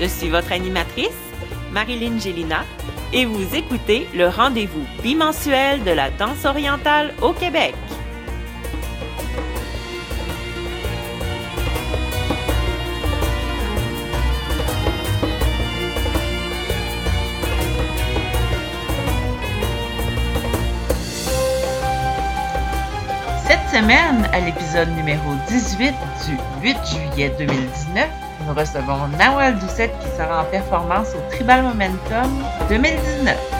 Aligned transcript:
Je 0.00 0.06
suis 0.08 0.28
votre 0.28 0.50
animatrice, 0.50 1.10
Marilyn 1.70 2.18
Gélina, 2.18 2.64
et 3.12 3.24
vous 3.24 3.54
écoutez 3.54 4.08
le 4.12 4.26
rendez-vous 4.26 4.84
bimensuel 5.00 5.84
de 5.84 5.92
la 5.92 6.10
danse 6.10 6.44
orientale 6.44 7.14
au 7.22 7.32
Québec. 7.32 7.76
Cette 23.46 23.68
semaine, 23.70 24.28
à 24.32 24.40
l'épisode 24.40 24.88
numéro 24.96 25.30
18 25.48 25.94
du 26.26 26.36
8 26.62 26.76
juillet 26.84 27.32
2019, 27.38 28.25
nous 28.46 28.54
recevons 28.54 29.08
Nawal 29.18 29.58
Doucette 29.58 29.92
qui 30.00 30.08
sera 30.16 30.42
en 30.42 30.44
performance 30.44 31.08
au 31.14 31.30
Tribal 31.34 31.62
Momentum 31.62 32.30
2019. 32.68 33.55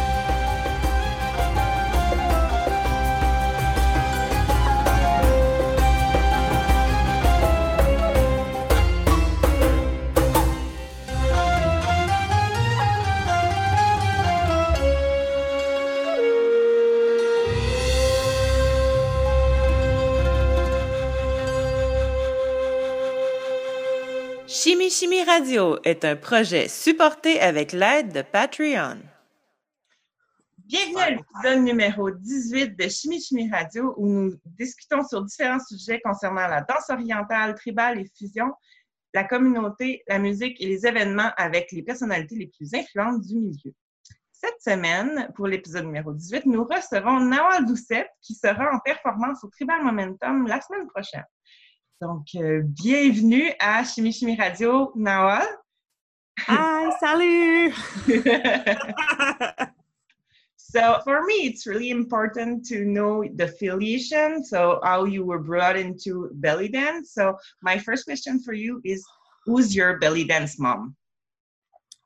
Chimie 24.98 25.24
Radio 25.24 25.78
est 25.84 26.06
un 26.06 26.16
projet 26.16 26.68
supporté 26.68 27.38
avec 27.38 27.72
l'aide 27.72 28.14
de 28.14 28.22
Patreon. 28.22 28.96
Bienvenue 30.56 30.96
à 30.96 31.10
l'épisode 31.10 31.64
numéro 31.64 32.10
18 32.10 32.74
de 32.74 32.88
Chimie 32.88 33.20
Chimie 33.20 33.50
Radio 33.50 33.92
où 33.98 34.08
nous 34.08 34.32
discutons 34.46 35.06
sur 35.06 35.22
différents 35.22 35.60
sujets 35.60 36.00
concernant 36.02 36.48
la 36.48 36.62
danse 36.62 36.88
orientale, 36.88 37.54
tribale 37.56 38.00
et 38.00 38.10
fusion, 38.16 38.54
la 39.12 39.24
communauté, 39.24 40.02
la 40.08 40.18
musique 40.18 40.58
et 40.62 40.66
les 40.66 40.86
événements 40.86 41.30
avec 41.36 41.72
les 41.72 41.82
personnalités 41.82 42.36
les 42.36 42.46
plus 42.46 42.74
influentes 42.74 43.20
du 43.20 43.36
milieu. 43.36 43.74
Cette 44.32 44.62
semaine, 44.62 45.30
pour 45.34 45.46
l'épisode 45.46 45.84
numéro 45.84 46.14
18, 46.14 46.46
nous 46.46 46.64
recevons 46.64 47.20
Nawal 47.20 47.66
Doucette 47.66 48.08
qui 48.22 48.34
sera 48.34 48.74
en 48.74 48.78
performance 48.78 49.44
au 49.44 49.48
Tribal 49.48 49.84
Momentum 49.84 50.46
la 50.46 50.58
semaine 50.62 50.86
prochaine. 50.86 51.26
Donc, 52.02 52.26
euh, 52.34 52.60
bienvenue 52.62 53.52
à 53.58 53.82
Shimmy 53.82 54.12
Shimmy 54.12 54.36
Radio, 54.36 54.92
Nawal. 54.94 55.46
Hi, 56.46 56.90
salut! 57.00 57.72
so, 60.58 61.00
for 61.04 61.24
me, 61.24 61.46
it's 61.46 61.66
really 61.66 61.88
important 61.88 62.66
to 62.66 62.84
know 62.84 63.24
the 63.36 63.44
affiliation, 63.44 64.44
so 64.44 64.78
how 64.82 65.06
you 65.06 65.24
were 65.24 65.38
brought 65.38 65.78
into 65.78 66.28
belly 66.34 66.68
dance. 66.68 67.14
So, 67.14 67.34
my 67.62 67.78
first 67.78 68.04
question 68.04 68.40
for 68.40 68.52
you 68.52 68.82
is 68.84 69.02
Who's 69.46 69.74
your 69.74 69.98
belly 69.98 70.24
dance 70.24 70.58
mom? 70.58 70.96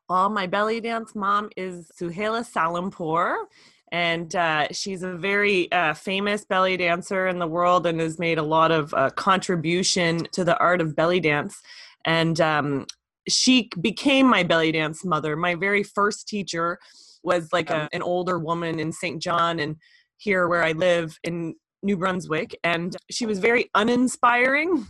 Well, 0.09 0.29
my 0.29 0.47
belly 0.47 0.81
dance 0.81 1.17
mom 1.17 1.51
is 1.57 1.91
Suhaila 2.01 2.45
Salimpour 2.45 3.49
and 3.93 4.35
uh, 4.37 4.69
she's 4.71 5.03
a 5.03 5.15
very 5.15 5.71
uh, 5.73 5.95
famous 5.95 6.45
belly 6.45 6.77
dancer 6.77 7.27
in 7.27 7.39
the 7.39 7.47
world 7.47 7.87
and 7.87 8.01
has 8.01 8.19
made 8.19 8.39
a 8.39 8.43
lot 8.43 8.71
of 8.71 8.95
uh, 8.95 9.11
contribution 9.11 10.27
to 10.33 10.45
the 10.45 10.57
art 10.59 10.81
of 10.81 10.95
belly 10.95 11.21
dance. 11.21 11.61
And 12.05 12.41
um, 12.41 12.87
she 13.29 13.69
became 13.81 14.27
my 14.27 14.43
belly 14.43 14.73
dance 14.73 15.05
mother. 15.05 15.37
My 15.37 15.55
very 15.55 15.83
first 15.83 16.29
teacher 16.29 16.79
was 17.23 17.53
like 17.53 17.69
a, 17.71 17.89
an 17.93 18.01
older 18.01 18.39
woman 18.39 18.81
in 18.81 18.91
st 18.93 19.21
john 19.21 19.61
and 19.61 19.77
here 20.17 20.49
where 20.49 20.63
i 20.63 20.73
live 20.73 21.19
in 21.23 21.55
new 21.83 21.97
brunswick. 21.97 22.59
And 22.65 22.97
she 23.11 23.27
was 23.27 23.39
very 23.39 23.71
uninspiring 23.75 24.87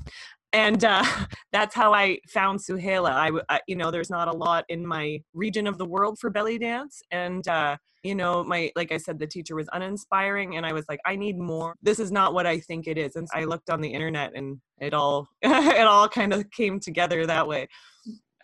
and 0.53 0.85
uh, 0.85 1.05
that's 1.53 1.75
how 1.75 1.93
I 1.93 2.19
found 2.29 2.61
Suhaila. 2.61 3.11
I, 3.11 3.31
I, 3.49 3.61
you 3.67 3.77
know, 3.77 3.91
there's 3.91 4.11
not 4.11 4.29
a 4.29 4.33
lot 4.33 4.65
in 4.69 4.87
my 4.87 5.21
region 5.33 5.67
of 5.67 5.79
the 5.79 5.87
world 5.87 6.19
for 6.19 6.31
belly 6.31 6.59
dance, 6.59 7.03
and 7.11 7.47
uh, 7.49 7.77
you 8.03 8.15
know, 8.15 8.43
my 8.45 8.73
like 8.77 8.93
I 8.93 8.97
said, 8.97 9.19
the 9.19 9.27
teacher 9.27 9.55
was 9.55 9.69
uninspiring, 9.73 10.57
and 10.57 10.65
I 10.65 10.73
was 10.73 10.85
like, 10.89 11.01
I 11.05 11.17
need 11.17 11.39
more. 11.39 11.75
This 11.83 11.99
is 11.99 12.11
not 12.11 12.35
what 12.35 12.47
I 12.47 12.61
think 12.61 12.87
it 12.87 12.99
is. 12.99 13.17
And 13.17 13.29
I 13.33 13.45
looked 13.45 13.71
on 13.71 13.81
the 13.81 13.89
internet, 13.89 14.33
and 14.35 14.61
it 14.79 14.95
all 14.95 15.29
it 15.43 15.87
all 15.87 16.09
kind 16.09 16.33
of 16.33 16.51
came 16.51 16.81
together 16.81 17.27
that 17.27 17.47
way. 17.47 17.69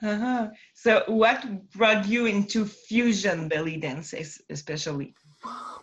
Uh-huh. 0.03 0.49
So, 0.75 1.05
what 1.07 1.71
brought 1.71 2.07
you 2.07 2.27
into 2.27 2.67
fusion 2.67 3.49
belly 3.49 3.79
dance, 3.79 4.15
especially? 4.51 5.15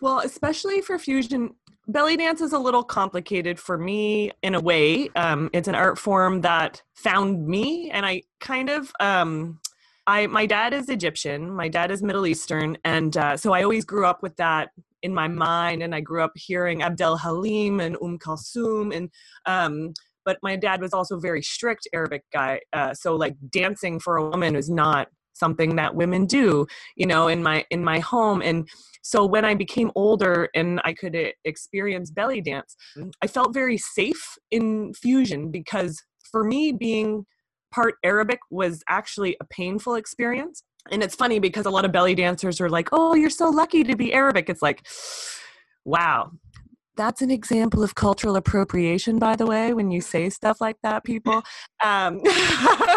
Well, 0.00 0.20
especially 0.20 0.82
for 0.82 0.98
fusion, 0.98 1.54
belly 1.86 2.16
dance 2.16 2.40
is 2.40 2.52
a 2.52 2.58
little 2.58 2.82
complicated 2.82 3.58
for 3.58 3.78
me 3.78 4.30
in 4.42 4.54
a 4.54 4.60
way. 4.60 5.08
Um, 5.16 5.50
it's 5.52 5.68
an 5.68 5.74
art 5.74 5.98
form 5.98 6.40
that 6.42 6.82
found 6.94 7.46
me, 7.46 7.90
and 7.90 8.04
I 8.06 8.22
kind 8.40 8.70
of. 8.70 8.92
Um, 9.00 9.60
I 10.06 10.26
my 10.26 10.44
dad 10.44 10.74
is 10.74 10.90
Egyptian, 10.90 11.50
my 11.50 11.68
dad 11.68 11.90
is 11.90 12.02
Middle 12.02 12.26
Eastern, 12.26 12.76
and 12.84 13.16
uh, 13.16 13.36
so 13.38 13.54
I 13.54 13.62
always 13.62 13.86
grew 13.86 14.04
up 14.04 14.22
with 14.22 14.36
that 14.36 14.68
in 15.02 15.14
my 15.14 15.28
mind, 15.28 15.82
and 15.82 15.94
I 15.94 16.00
grew 16.00 16.22
up 16.22 16.32
hearing 16.34 16.82
Abdel 16.82 17.16
Halim 17.16 17.80
and 17.80 17.96
Um 18.02 18.18
Kalsum, 18.18 18.94
and 18.94 19.10
um, 19.46 19.94
but 20.24 20.38
my 20.42 20.56
dad 20.56 20.82
was 20.82 20.92
also 20.92 21.18
very 21.18 21.42
strict 21.42 21.88
Arabic 21.94 22.22
guy, 22.32 22.60
uh, 22.74 22.92
so 22.92 23.16
like 23.16 23.34
dancing 23.50 23.98
for 23.98 24.16
a 24.16 24.28
woman 24.28 24.56
is 24.56 24.68
not 24.68 25.08
something 25.34 25.76
that 25.76 25.94
women 25.94 26.26
do, 26.26 26.66
you 26.96 27.06
know, 27.06 27.28
in 27.28 27.42
my 27.42 27.64
in 27.70 27.84
my 27.84 27.98
home, 27.98 28.40
and 28.40 28.68
so 29.02 29.26
when 29.26 29.44
I 29.44 29.54
became 29.54 29.92
older 29.94 30.48
and 30.54 30.80
I 30.82 30.94
could 30.94 31.14
experience 31.44 32.10
belly 32.10 32.40
dance, 32.40 32.74
I 33.20 33.26
felt 33.26 33.52
very 33.52 33.76
safe 33.76 34.38
in 34.50 34.94
fusion 34.94 35.50
because 35.50 36.02
for 36.32 36.42
me, 36.42 36.72
being 36.72 37.26
part 37.70 37.96
Arabic 38.02 38.38
was 38.50 38.82
actually 38.88 39.36
a 39.40 39.44
painful 39.44 39.96
experience. 39.96 40.62
And 40.90 41.02
it's 41.02 41.14
funny 41.14 41.38
because 41.38 41.66
a 41.66 41.70
lot 41.70 41.84
of 41.84 41.92
belly 41.92 42.14
dancers 42.14 42.60
are 42.60 42.70
like, 42.70 42.88
oh, 42.92 43.14
you're 43.14 43.30
so 43.30 43.50
lucky 43.50 43.84
to 43.84 43.96
be 43.96 44.12
Arabic. 44.12 44.48
It's 44.48 44.62
like, 44.62 44.86
wow, 45.84 46.30
that's 46.96 47.22
an 47.22 47.30
example 47.30 47.82
of 47.82 47.94
cultural 47.94 48.36
appropriation 48.36 49.18
by 49.18 49.34
the 49.34 49.46
way 49.46 49.74
when 49.74 49.90
you 49.90 50.00
say 50.00 50.30
stuff 50.30 50.60
like 50.60 50.76
that 50.84 51.02
people 51.02 51.42
um, 51.82 52.20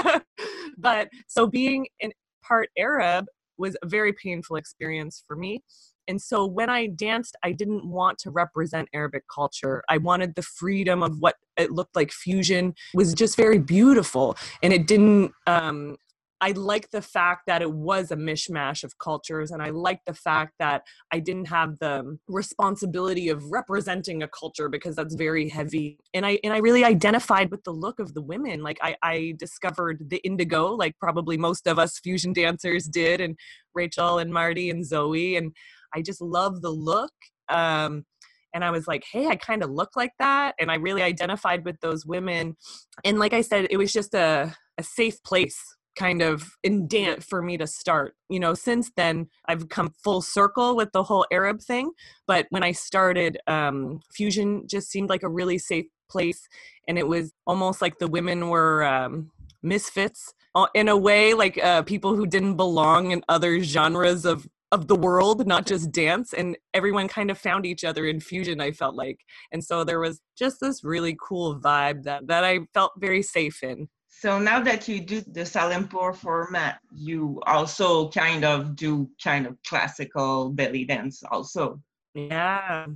but 0.77 1.09
so 1.27 1.47
being 1.47 1.87
in 1.99 2.11
part 2.47 2.69
arab 2.77 3.25
was 3.57 3.75
a 3.81 3.87
very 3.87 4.13
painful 4.13 4.55
experience 4.55 5.23
for 5.27 5.35
me 5.35 5.61
and 6.07 6.21
so 6.21 6.45
when 6.45 6.69
I 6.69 6.87
danced, 6.87 7.35
I 7.43 7.51
didn't 7.51 7.85
want 7.85 8.17
to 8.19 8.31
represent 8.31 8.87
Arabic 8.93 9.23
culture. 9.33 9.83
I 9.89 9.97
wanted 9.97 10.35
the 10.35 10.41
freedom 10.41 11.03
of 11.03 11.19
what 11.19 11.35
it 11.57 11.71
looked 11.71 11.95
like 11.95 12.11
fusion 12.11 12.73
was 12.93 13.13
just 13.13 13.35
very 13.35 13.59
beautiful. 13.59 14.37
And 14.63 14.71
it 14.71 14.87
didn't, 14.87 15.33
um, 15.47 15.97
I 16.39 16.51
like 16.51 16.91
the 16.91 17.01
fact 17.01 17.43
that 17.47 17.61
it 17.61 17.71
was 17.71 18.11
a 18.11 18.15
mishmash 18.15 18.83
of 18.83 18.97
cultures, 18.99 19.49
and 19.49 19.61
I 19.61 19.71
like 19.71 20.01
the 20.05 20.13
fact 20.13 20.53
that 20.59 20.83
I 21.11 21.19
didn't 21.19 21.47
have 21.47 21.79
the 21.79 22.17
responsibility 22.27 23.29
of 23.29 23.51
representing 23.51 24.21
a 24.21 24.27
culture 24.27 24.69
because 24.69 24.95
that's 24.95 25.15
very 25.15 25.49
heavy. 25.49 25.99
And 26.13 26.25
I 26.25 26.39
and 26.43 26.53
I 26.53 26.57
really 26.57 26.83
identified 26.83 27.49
with 27.49 27.63
the 27.63 27.71
look 27.71 27.99
of 27.99 28.13
the 28.13 28.21
women. 28.21 28.61
Like 28.61 28.77
I, 28.81 28.95
I 29.01 29.33
discovered 29.39 30.09
the 30.09 30.17
indigo, 30.17 30.67
like 30.73 30.97
probably 30.99 31.37
most 31.37 31.65
of 31.65 31.79
us 31.79 31.97
fusion 31.99 32.33
dancers 32.33 32.85
did, 32.85 33.19
and 33.19 33.35
Rachel 33.73 34.19
and 34.19 34.31
Mardi 34.31 34.69
and 34.69 34.85
Zoe, 34.85 35.37
and 35.37 35.53
I 35.95 36.01
just 36.03 36.21
love 36.21 36.61
the 36.61 36.71
look. 36.71 37.13
Um, 37.49 38.05
and 38.53 38.63
I 38.63 38.71
was 38.71 38.87
like, 38.87 39.03
hey, 39.11 39.27
I 39.27 39.35
kind 39.35 39.63
of 39.63 39.69
look 39.69 39.95
like 39.95 40.13
that. 40.19 40.55
And 40.59 40.71
I 40.71 40.75
really 40.75 41.03
identified 41.03 41.65
with 41.65 41.79
those 41.81 42.05
women. 42.05 42.55
And 43.03 43.19
like 43.19 43.33
I 43.33 43.41
said, 43.41 43.67
it 43.69 43.77
was 43.77 43.93
just 43.93 44.15
a, 44.15 44.55
a 44.77 44.83
safe 44.83 45.21
place 45.21 45.76
kind 45.97 46.21
of 46.21 46.55
in 46.63 46.87
dance 46.87 47.25
for 47.25 47.41
me 47.41 47.57
to 47.57 47.67
start. 47.67 48.15
You 48.29 48.39
know, 48.39 48.53
since 48.53 48.91
then 48.95 49.27
I've 49.47 49.69
come 49.69 49.93
full 50.03 50.21
circle 50.21 50.75
with 50.75 50.91
the 50.91 51.03
whole 51.03 51.25
Arab 51.31 51.61
thing. 51.61 51.91
But 52.27 52.45
when 52.49 52.63
I 52.63 52.71
started, 52.71 53.39
um, 53.47 53.99
fusion 54.13 54.67
just 54.67 54.89
seemed 54.89 55.09
like 55.09 55.23
a 55.23 55.29
really 55.29 55.57
safe 55.57 55.87
place. 56.09 56.47
And 56.87 56.97
it 56.97 57.07
was 57.07 57.33
almost 57.45 57.81
like 57.81 57.99
the 57.99 58.07
women 58.07 58.49
were 58.49 58.85
um, 58.85 59.31
misfits 59.61 60.33
uh, 60.55 60.67
in 60.73 60.87
a 60.87 60.97
way, 60.97 61.33
like 61.33 61.61
uh, 61.63 61.81
people 61.81 62.15
who 62.15 62.25
didn't 62.25 62.55
belong 62.55 63.11
in 63.11 63.23
other 63.27 63.61
genres 63.61 64.25
of 64.25 64.47
of 64.71 64.87
the 64.87 64.95
world, 64.95 65.47
not 65.47 65.65
just 65.65 65.91
dance. 65.91 66.33
And 66.33 66.57
everyone 66.73 67.07
kind 67.07 67.31
of 67.31 67.37
found 67.37 67.65
each 67.65 67.85
other 67.85 68.05
in 68.05 68.19
fusion, 68.19 68.59
I 68.59 68.71
felt 68.71 68.95
like. 68.95 69.21
And 69.51 69.63
so 69.63 69.83
there 69.83 69.99
was 69.99 70.19
just 70.37 70.59
this 70.59 70.83
really 70.83 71.15
cool 71.21 71.57
vibe 71.59 72.03
that, 72.03 72.27
that 72.27 72.43
I 72.43 72.59
felt 72.73 72.91
very 72.97 73.21
safe 73.21 73.63
in. 73.63 73.87
So 74.19 74.39
now 74.39 74.59
that 74.61 74.87
you 74.87 74.99
do 74.99 75.21
the 75.21 75.45
Salimpour 75.45 76.11
format, 76.13 76.79
you 76.91 77.39
also 77.45 78.09
kind 78.09 78.43
of 78.43 78.75
do 78.75 79.07
kind 79.23 79.45
of 79.45 79.61
classical 79.63 80.49
belly 80.49 80.85
dance 80.85 81.21
also. 81.29 81.79
Yeah. 82.15 82.87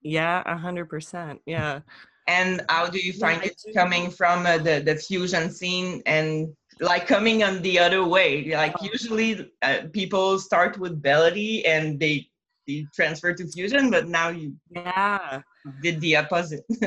Yeah, 0.00 0.42
a 0.46 0.56
hundred 0.56 0.88
percent. 0.88 1.42
Yeah. 1.44 1.80
And 2.28 2.64
how 2.70 2.86
do 2.86 2.98
you 2.98 3.12
find 3.12 3.42
yeah, 3.42 3.50
it 3.50 3.74
coming 3.76 4.10
from 4.10 4.46
uh, 4.46 4.56
the, 4.56 4.80
the 4.80 4.96
fusion 4.96 5.50
scene 5.50 6.02
and 6.06 6.48
like 6.80 7.06
coming 7.06 7.42
on 7.42 7.60
the 7.60 7.78
other 7.78 8.02
way. 8.02 8.50
Like 8.50 8.74
uh-huh. 8.76 8.88
usually 8.90 9.50
uh, 9.60 9.82
people 9.92 10.38
start 10.38 10.78
with 10.78 11.02
belly 11.02 11.66
and 11.66 12.00
they 12.00 12.26
they 12.66 12.86
transfer 12.94 13.34
to 13.34 13.46
fusion, 13.46 13.90
but 13.90 14.08
now 14.08 14.30
you 14.30 14.54
yeah 14.70 15.42
did 15.82 16.00
the 16.00 16.16
opposite. 16.16 16.64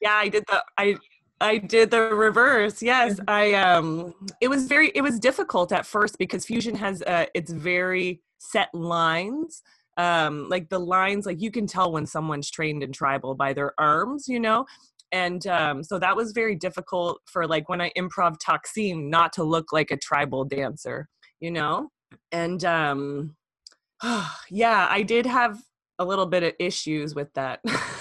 yeah, 0.00 0.14
I 0.14 0.28
did 0.28 0.42
the 0.48 0.64
I 0.76 0.96
I 1.40 1.58
did 1.58 1.90
the 1.90 2.14
reverse. 2.14 2.82
Yes, 2.82 3.14
mm-hmm. 3.14 3.24
I 3.28 3.54
um 3.54 4.14
it 4.40 4.48
was 4.48 4.66
very 4.66 4.90
it 4.94 5.02
was 5.02 5.18
difficult 5.18 5.72
at 5.72 5.86
first 5.86 6.18
because 6.18 6.44
fusion 6.44 6.74
has 6.76 7.02
uh 7.02 7.26
it's 7.34 7.50
very 7.50 8.22
set 8.38 8.68
lines. 8.74 9.62
Um 9.96 10.48
like 10.48 10.68
the 10.68 10.78
lines 10.78 11.26
like 11.26 11.40
you 11.40 11.50
can 11.50 11.66
tell 11.66 11.92
when 11.92 12.06
someone's 12.06 12.50
trained 12.50 12.82
in 12.82 12.92
tribal 12.92 13.34
by 13.34 13.52
their 13.52 13.72
arms, 13.78 14.28
you 14.28 14.38
know? 14.38 14.66
And 15.12 15.46
um 15.46 15.82
so 15.82 15.98
that 15.98 16.14
was 16.14 16.32
very 16.32 16.56
difficult 16.56 17.20
for 17.24 17.46
like 17.46 17.68
when 17.68 17.80
I 17.80 17.90
improv 17.96 18.36
Taksim 18.38 19.08
not 19.08 19.32
to 19.34 19.44
look 19.44 19.72
like 19.72 19.90
a 19.90 19.96
tribal 19.96 20.44
dancer, 20.44 21.08
you 21.40 21.50
know? 21.50 21.88
And 22.32 22.64
um 22.64 23.36
yeah, 24.50 24.88
I 24.90 25.02
did 25.02 25.26
have 25.26 25.60
a 25.98 26.04
little 26.04 26.26
bit 26.26 26.42
of 26.42 26.52
issues 26.58 27.14
with 27.14 27.32
that. 27.34 27.60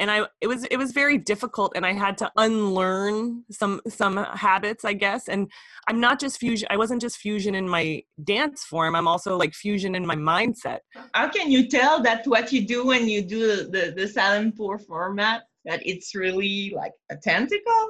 and 0.00 0.10
I 0.10 0.26
it 0.40 0.48
was 0.48 0.64
it 0.64 0.78
was 0.78 0.90
very 0.90 1.18
difficult 1.18 1.72
and 1.76 1.86
I 1.86 1.92
had 1.92 2.18
to 2.18 2.32
unlearn 2.36 3.44
some 3.50 3.80
some 3.88 4.16
habits 4.16 4.84
I 4.84 4.94
guess 4.94 5.28
and 5.28 5.52
I'm 5.86 6.00
not 6.00 6.18
just 6.18 6.38
fusion 6.38 6.66
I 6.70 6.76
wasn't 6.76 7.02
just 7.02 7.18
fusion 7.18 7.54
in 7.54 7.68
my 7.68 8.02
dance 8.24 8.64
form 8.64 8.96
I'm 8.96 9.06
also 9.06 9.36
like 9.36 9.54
fusion 9.54 9.94
in 9.94 10.04
my 10.04 10.16
mindset. 10.16 10.78
How 11.14 11.28
can 11.28 11.50
you 11.50 11.68
tell 11.68 12.02
that 12.02 12.26
what 12.26 12.50
you 12.52 12.66
do 12.66 12.86
when 12.86 13.06
you 13.08 13.22
do 13.22 13.68
the 13.68 13.92
the 13.96 14.08
Salimpour 14.08 14.78
format 14.78 15.42
that 15.66 15.80
it's 15.86 16.14
really 16.14 16.72
like 16.74 16.92
authentical? 17.12 17.82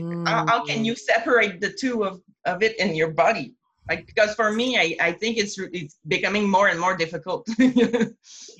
mm. 0.00 0.26
how, 0.26 0.46
how 0.46 0.64
can 0.64 0.84
you 0.84 0.94
separate 0.94 1.60
the 1.60 1.72
two 1.72 2.04
of 2.04 2.22
of 2.46 2.62
it 2.62 2.78
in 2.78 2.94
your 2.94 3.10
body? 3.10 3.54
Like 3.88 4.06
because 4.06 4.34
for 4.34 4.52
me 4.52 4.76
i, 4.78 4.96
I 5.08 5.12
think 5.12 5.38
it's 5.38 5.58
it's 5.58 5.98
becoming 6.06 6.48
more 6.48 6.68
and 6.68 6.78
more 6.80 6.96
difficult. 6.96 7.46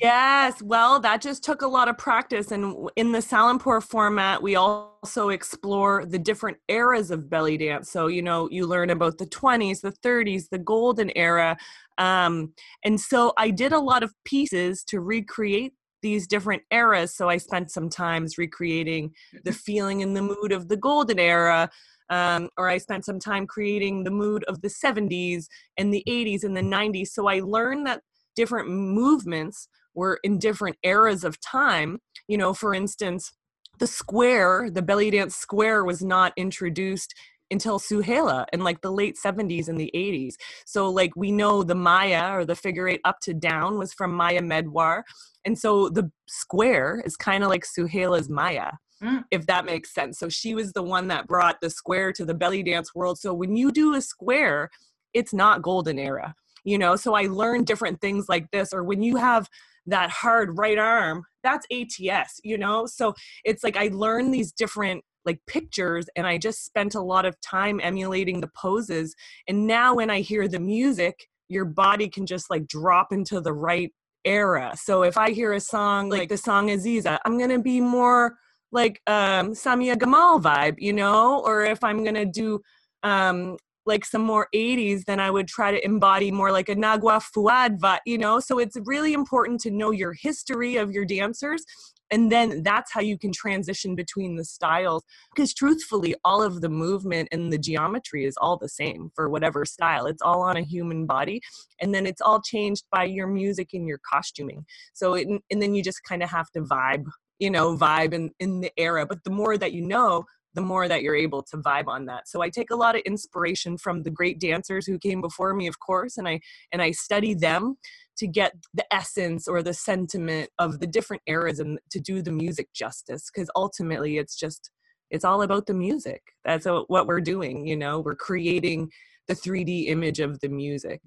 Yes 0.00 0.62
well 0.62 1.00
that 1.00 1.20
just 1.20 1.42
took 1.42 1.62
a 1.62 1.66
lot 1.66 1.88
of 1.88 1.98
practice. 1.98 2.52
And 2.52 2.88
in 2.94 3.12
the 3.12 3.20
Salimpour 3.20 3.80
format 3.80 4.42
we 4.42 4.54
also 4.54 5.30
explore 5.30 6.04
the 6.06 6.18
different 6.18 6.58
eras 6.68 7.10
of 7.10 7.28
belly 7.28 7.56
dance. 7.56 7.90
So 7.90 8.06
you 8.06 8.22
know 8.22 8.48
you 8.50 8.66
learn 8.66 8.90
about 8.90 9.18
the 9.18 9.26
20s 9.26 9.80
the 9.80 9.92
30s 9.92 10.48
the 10.50 10.58
golden 10.58 11.10
era. 11.16 11.56
Um, 11.98 12.52
and 12.84 13.00
so 13.00 13.32
i 13.36 13.50
did 13.50 13.72
a 13.72 13.80
lot 13.80 14.02
of 14.02 14.14
pieces 14.24 14.84
to 14.84 15.00
recreate 15.00 15.74
these 16.02 16.26
different 16.26 16.62
eras 16.70 17.14
so 17.14 17.28
i 17.28 17.36
spent 17.36 17.70
some 17.70 17.88
times 17.88 18.38
recreating 18.38 19.12
the 19.44 19.52
feeling 19.66 20.02
and 20.02 20.16
the 20.16 20.22
mood 20.22 20.52
of 20.52 20.68
the 20.68 20.76
golden 20.76 21.18
era 21.18 21.68
um, 22.10 22.48
or 22.56 22.68
I 22.68 22.78
spent 22.78 23.04
some 23.04 23.18
time 23.18 23.46
creating 23.46 24.04
the 24.04 24.10
mood 24.10 24.44
of 24.44 24.60
the 24.62 24.68
70s 24.68 25.46
and 25.76 25.92
the 25.92 26.02
80s 26.08 26.42
and 26.42 26.56
the 26.56 26.62
90s. 26.62 27.08
So 27.08 27.28
I 27.28 27.40
learned 27.40 27.86
that 27.86 28.02
different 28.34 28.70
movements 28.70 29.68
were 29.94 30.18
in 30.22 30.38
different 30.38 30.76
eras 30.82 31.24
of 31.24 31.40
time. 31.40 31.98
You 32.26 32.38
know, 32.38 32.54
for 32.54 32.74
instance, 32.74 33.32
the 33.78 33.86
square, 33.86 34.70
the 34.70 34.82
belly 34.82 35.10
dance 35.10 35.36
square 35.36 35.84
was 35.84 36.02
not 36.02 36.32
introduced 36.36 37.14
until 37.50 37.78
Suhaila 37.78 38.46
in 38.52 38.62
like 38.62 38.80
the 38.80 38.92
late 38.92 39.16
70s 39.22 39.68
and 39.68 39.80
the 39.80 39.90
80s. 39.94 40.34
So 40.66 40.90
like 40.90 41.16
we 41.16 41.32
know 41.32 41.62
the 41.62 41.74
Maya 41.74 42.32
or 42.34 42.44
the 42.44 42.56
figure 42.56 42.88
eight 42.88 43.00
up 43.04 43.20
to 43.20 43.34
down 43.34 43.78
was 43.78 43.92
from 43.94 44.12
Maya 44.12 44.40
Medwar. 44.40 45.02
And 45.44 45.58
so 45.58 45.88
the 45.88 46.10
square 46.26 47.02
is 47.04 47.16
kind 47.16 47.42
of 47.42 47.48
like 47.48 47.64
Suhaila's 47.64 48.28
Maya 48.28 48.72
mm. 49.02 49.24
if 49.30 49.46
that 49.46 49.64
makes 49.64 49.92
sense. 49.92 50.18
So 50.18 50.28
she 50.28 50.54
was 50.54 50.72
the 50.72 50.82
one 50.82 51.08
that 51.08 51.26
brought 51.26 51.60
the 51.60 51.70
square 51.70 52.12
to 52.12 52.24
the 52.24 52.34
belly 52.34 52.62
dance 52.62 52.94
world. 52.94 53.18
So 53.18 53.32
when 53.34 53.56
you 53.56 53.70
do 53.70 53.94
a 53.94 54.00
square, 54.00 54.70
it's 55.14 55.32
not 55.32 55.62
golden 55.62 55.98
era, 55.98 56.34
you 56.64 56.78
know? 56.78 56.96
So 56.96 57.14
I 57.14 57.26
learned 57.26 57.66
different 57.66 58.00
things 58.00 58.28
like 58.28 58.50
this, 58.50 58.72
or 58.72 58.84
when 58.84 59.02
you 59.02 59.16
have 59.16 59.48
that 59.86 60.10
hard 60.10 60.58
right 60.58 60.78
arm, 60.78 61.24
that's 61.42 61.66
ATS, 61.72 62.40
you 62.44 62.58
know? 62.58 62.86
So 62.86 63.14
it's 63.44 63.64
like 63.64 63.76
I 63.76 63.88
learned 63.92 64.34
these 64.34 64.52
different 64.52 65.02
like 65.28 65.38
pictures 65.46 66.06
and 66.16 66.26
I 66.26 66.38
just 66.38 66.64
spent 66.64 66.94
a 66.94 67.00
lot 67.00 67.24
of 67.26 67.40
time 67.40 67.80
emulating 67.82 68.40
the 68.40 68.50
poses. 68.56 69.14
And 69.48 69.66
now 69.66 69.94
when 69.94 70.10
I 70.10 70.20
hear 70.20 70.48
the 70.48 70.58
music, 70.60 71.14
your 71.48 71.66
body 71.66 72.08
can 72.08 72.24
just 72.26 72.50
like 72.50 72.66
drop 72.66 73.12
into 73.12 73.40
the 73.40 73.52
right 73.52 73.92
era. 74.24 74.72
So 74.74 75.02
if 75.02 75.16
I 75.16 75.30
hear 75.30 75.52
a 75.52 75.60
song 75.60 76.08
like 76.08 76.28
the 76.28 76.36
song 76.36 76.68
Aziza, 76.68 77.18
I'm 77.24 77.36
going 77.38 77.50
to 77.50 77.64
be 77.74 77.80
more 77.80 78.36
like 78.72 79.00
um 79.06 79.52
Samia 79.52 79.96
Gamal 79.96 80.42
vibe, 80.42 80.76
you 80.78 80.92
know, 80.92 81.40
or 81.44 81.64
if 81.64 81.82
I'm 81.82 82.04
gonna 82.04 82.26
do 82.26 82.60
um 83.02 83.56
like 83.88 84.04
some 84.04 84.22
more 84.22 84.48
80s, 84.54 85.04
then 85.06 85.18
I 85.18 85.30
would 85.30 85.48
try 85.48 85.72
to 85.72 85.84
embody 85.84 86.30
more 86.30 86.52
like 86.52 86.68
a 86.68 86.76
Nagwa 86.76 87.20
Fouad 87.34 87.78
vibe, 87.80 87.98
you 88.06 88.18
know. 88.18 88.38
So 88.38 88.58
it's 88.58 88.76
really 88.84 89.12
important 89.12 89.60
to 89.62 89.70
know 89.70 89.90
your 89.90 90.12
history 90.12 90.76
of 90.76 90.92
your 90.92 91.04
dancers. 91.04 91.64
And 92.10 92.32
then 92.32 92.62
that's 92.62 92.92
how 92.92 93.00
you 93.00 93.18
can 93.18 93.32
transition 93.32 93.94
between 93.94 94.36
the 94.36 94.44
styles. 94.44 95.04
Because 95.34 95.52
truthfully, 95.52 96.14
all 96.24 96.42
of 96.42 96.60
the 96.60 96.68
movement 96.68 97.28
and 97.32 97.52
the 97.52 97.58
geometry 97.58 98.24
is 98.24 98.36
all 98.40 98.56
the 98.56 98.68
same 98.68 99.10
for 99.14 99.28
whatever 99.28 99.64
style. 99.64 100.06
It's 100.06 100.22
all 100.22 100.42
on 100.42 100.56
a 100.56 100.62
human 100.62 101.06
body. 101.06 101.40
And 101.80 101.94
then 101.94 102.06
it's 102.06 102.22
all 102.22 102.40
changed 102.40 102.84
by 102.90 103.04
your 103.04 103.26
music 103.26 103.70
and 103.74 103.86
your 103.86 104.00
costuming. 104.10 104.64
So, 104.94 105.14
it, 105.14 105.28
and 105.50 105.60
then 105.60 105.74
you 105.74 105.82
just 105.82 106.02
kind 106.04 106.22
of 106.22 106.30
have 106.30 106.50
to 106.52 106.60
vibe 106.60 107.04
you 107.38 107.50
know 107.50 107.76
vibe 107.76 108.12
in, 108.12 108.30
in 108.40 108.60
the 108.60 108.72
era 108.76 109.06
but 109.06 109.22
the 109.22 109.30
more 109.30 109.56
that 109.56 109.72
you 109.72 109.86
know 109.86 110.24
the 110.58 110.64
more 110.64 110.88
that 110.88 111.02
you're 111.02 111.14
able 111.14 111.40
to 111.40 111.56
vibe 111.58 111.86
on 111.86 112.04
that 112.04 112.26
so 112.26 112.42
i 112.42 112.50
take 112.50 112.72
a 112.72 112.76
lot 112.76 112.96
of 112.96 113.00
inspiration 113.02 113.78
from 113.78 114.02
the 114.02 114.10
great 114.10 114.40
dancers 114.40 114.84
who 114.84 114.98
came 114.98 115.20
before 115.20 115.54
me 115.54 115.68
of 115.68 115.78
course 115.78 116.16
and 116.16 116.26
i 116.26 116.40
and 116.72 116.82
i 116.82 116.90
study 116.90 117.32
them 117.32 117.76
to 118.16 118.26
get 118.26 118.52
the 118.74 118.84
essence 118.92 119.46
or 119.46 119.62
the 119.62 119.72
sentiment 119.72 120.50
of 120.58 120.80
the 120.80 120.86
different 120.86 121.22
eras 121.28 121.60
and 121.60 121.78
to 121.92 122.00
do 122.00 122.20
the 122.20 122.32
music 122.32 122.68
justice 122.74 123.30
because 123.32 123.48
ultimately 123.54 124.18
it's 124.18 124.34
just 124.36 124.70
it's 125.12 125.24
all 125.24 125.42
about 125.42 125.66
the 125.66 125.74
music 125.74 126.22
that's 126.44 126.66
what 126.88 127.06
we're 127.06 127.20
doing 127.20 127.64
you 127.64 127.76
know 127.76 128.00
we're 128.00 128.16
creating 128.16 128.90
the 129.28 129.34
3d 129.34 129.86
image 129.86 130.18
of 130.18 130.40
the 130.40 130.48
music 130.48 131.00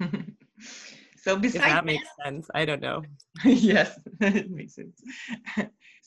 mm-hmm. 0.00 0.20
So 1.22 1.36
besides 1.36 1.56
if 1.56 1.70
that 1.70 1.84
makes 1.84 2.08
sense, 2.24 2.48
I 2.54 2.64
don't 2.64 2.80
know. 2.80 3.02
yes, 3.44 3.98
it 4.20 4.50
makes 4.50 4.74
sense. 4.74 5.02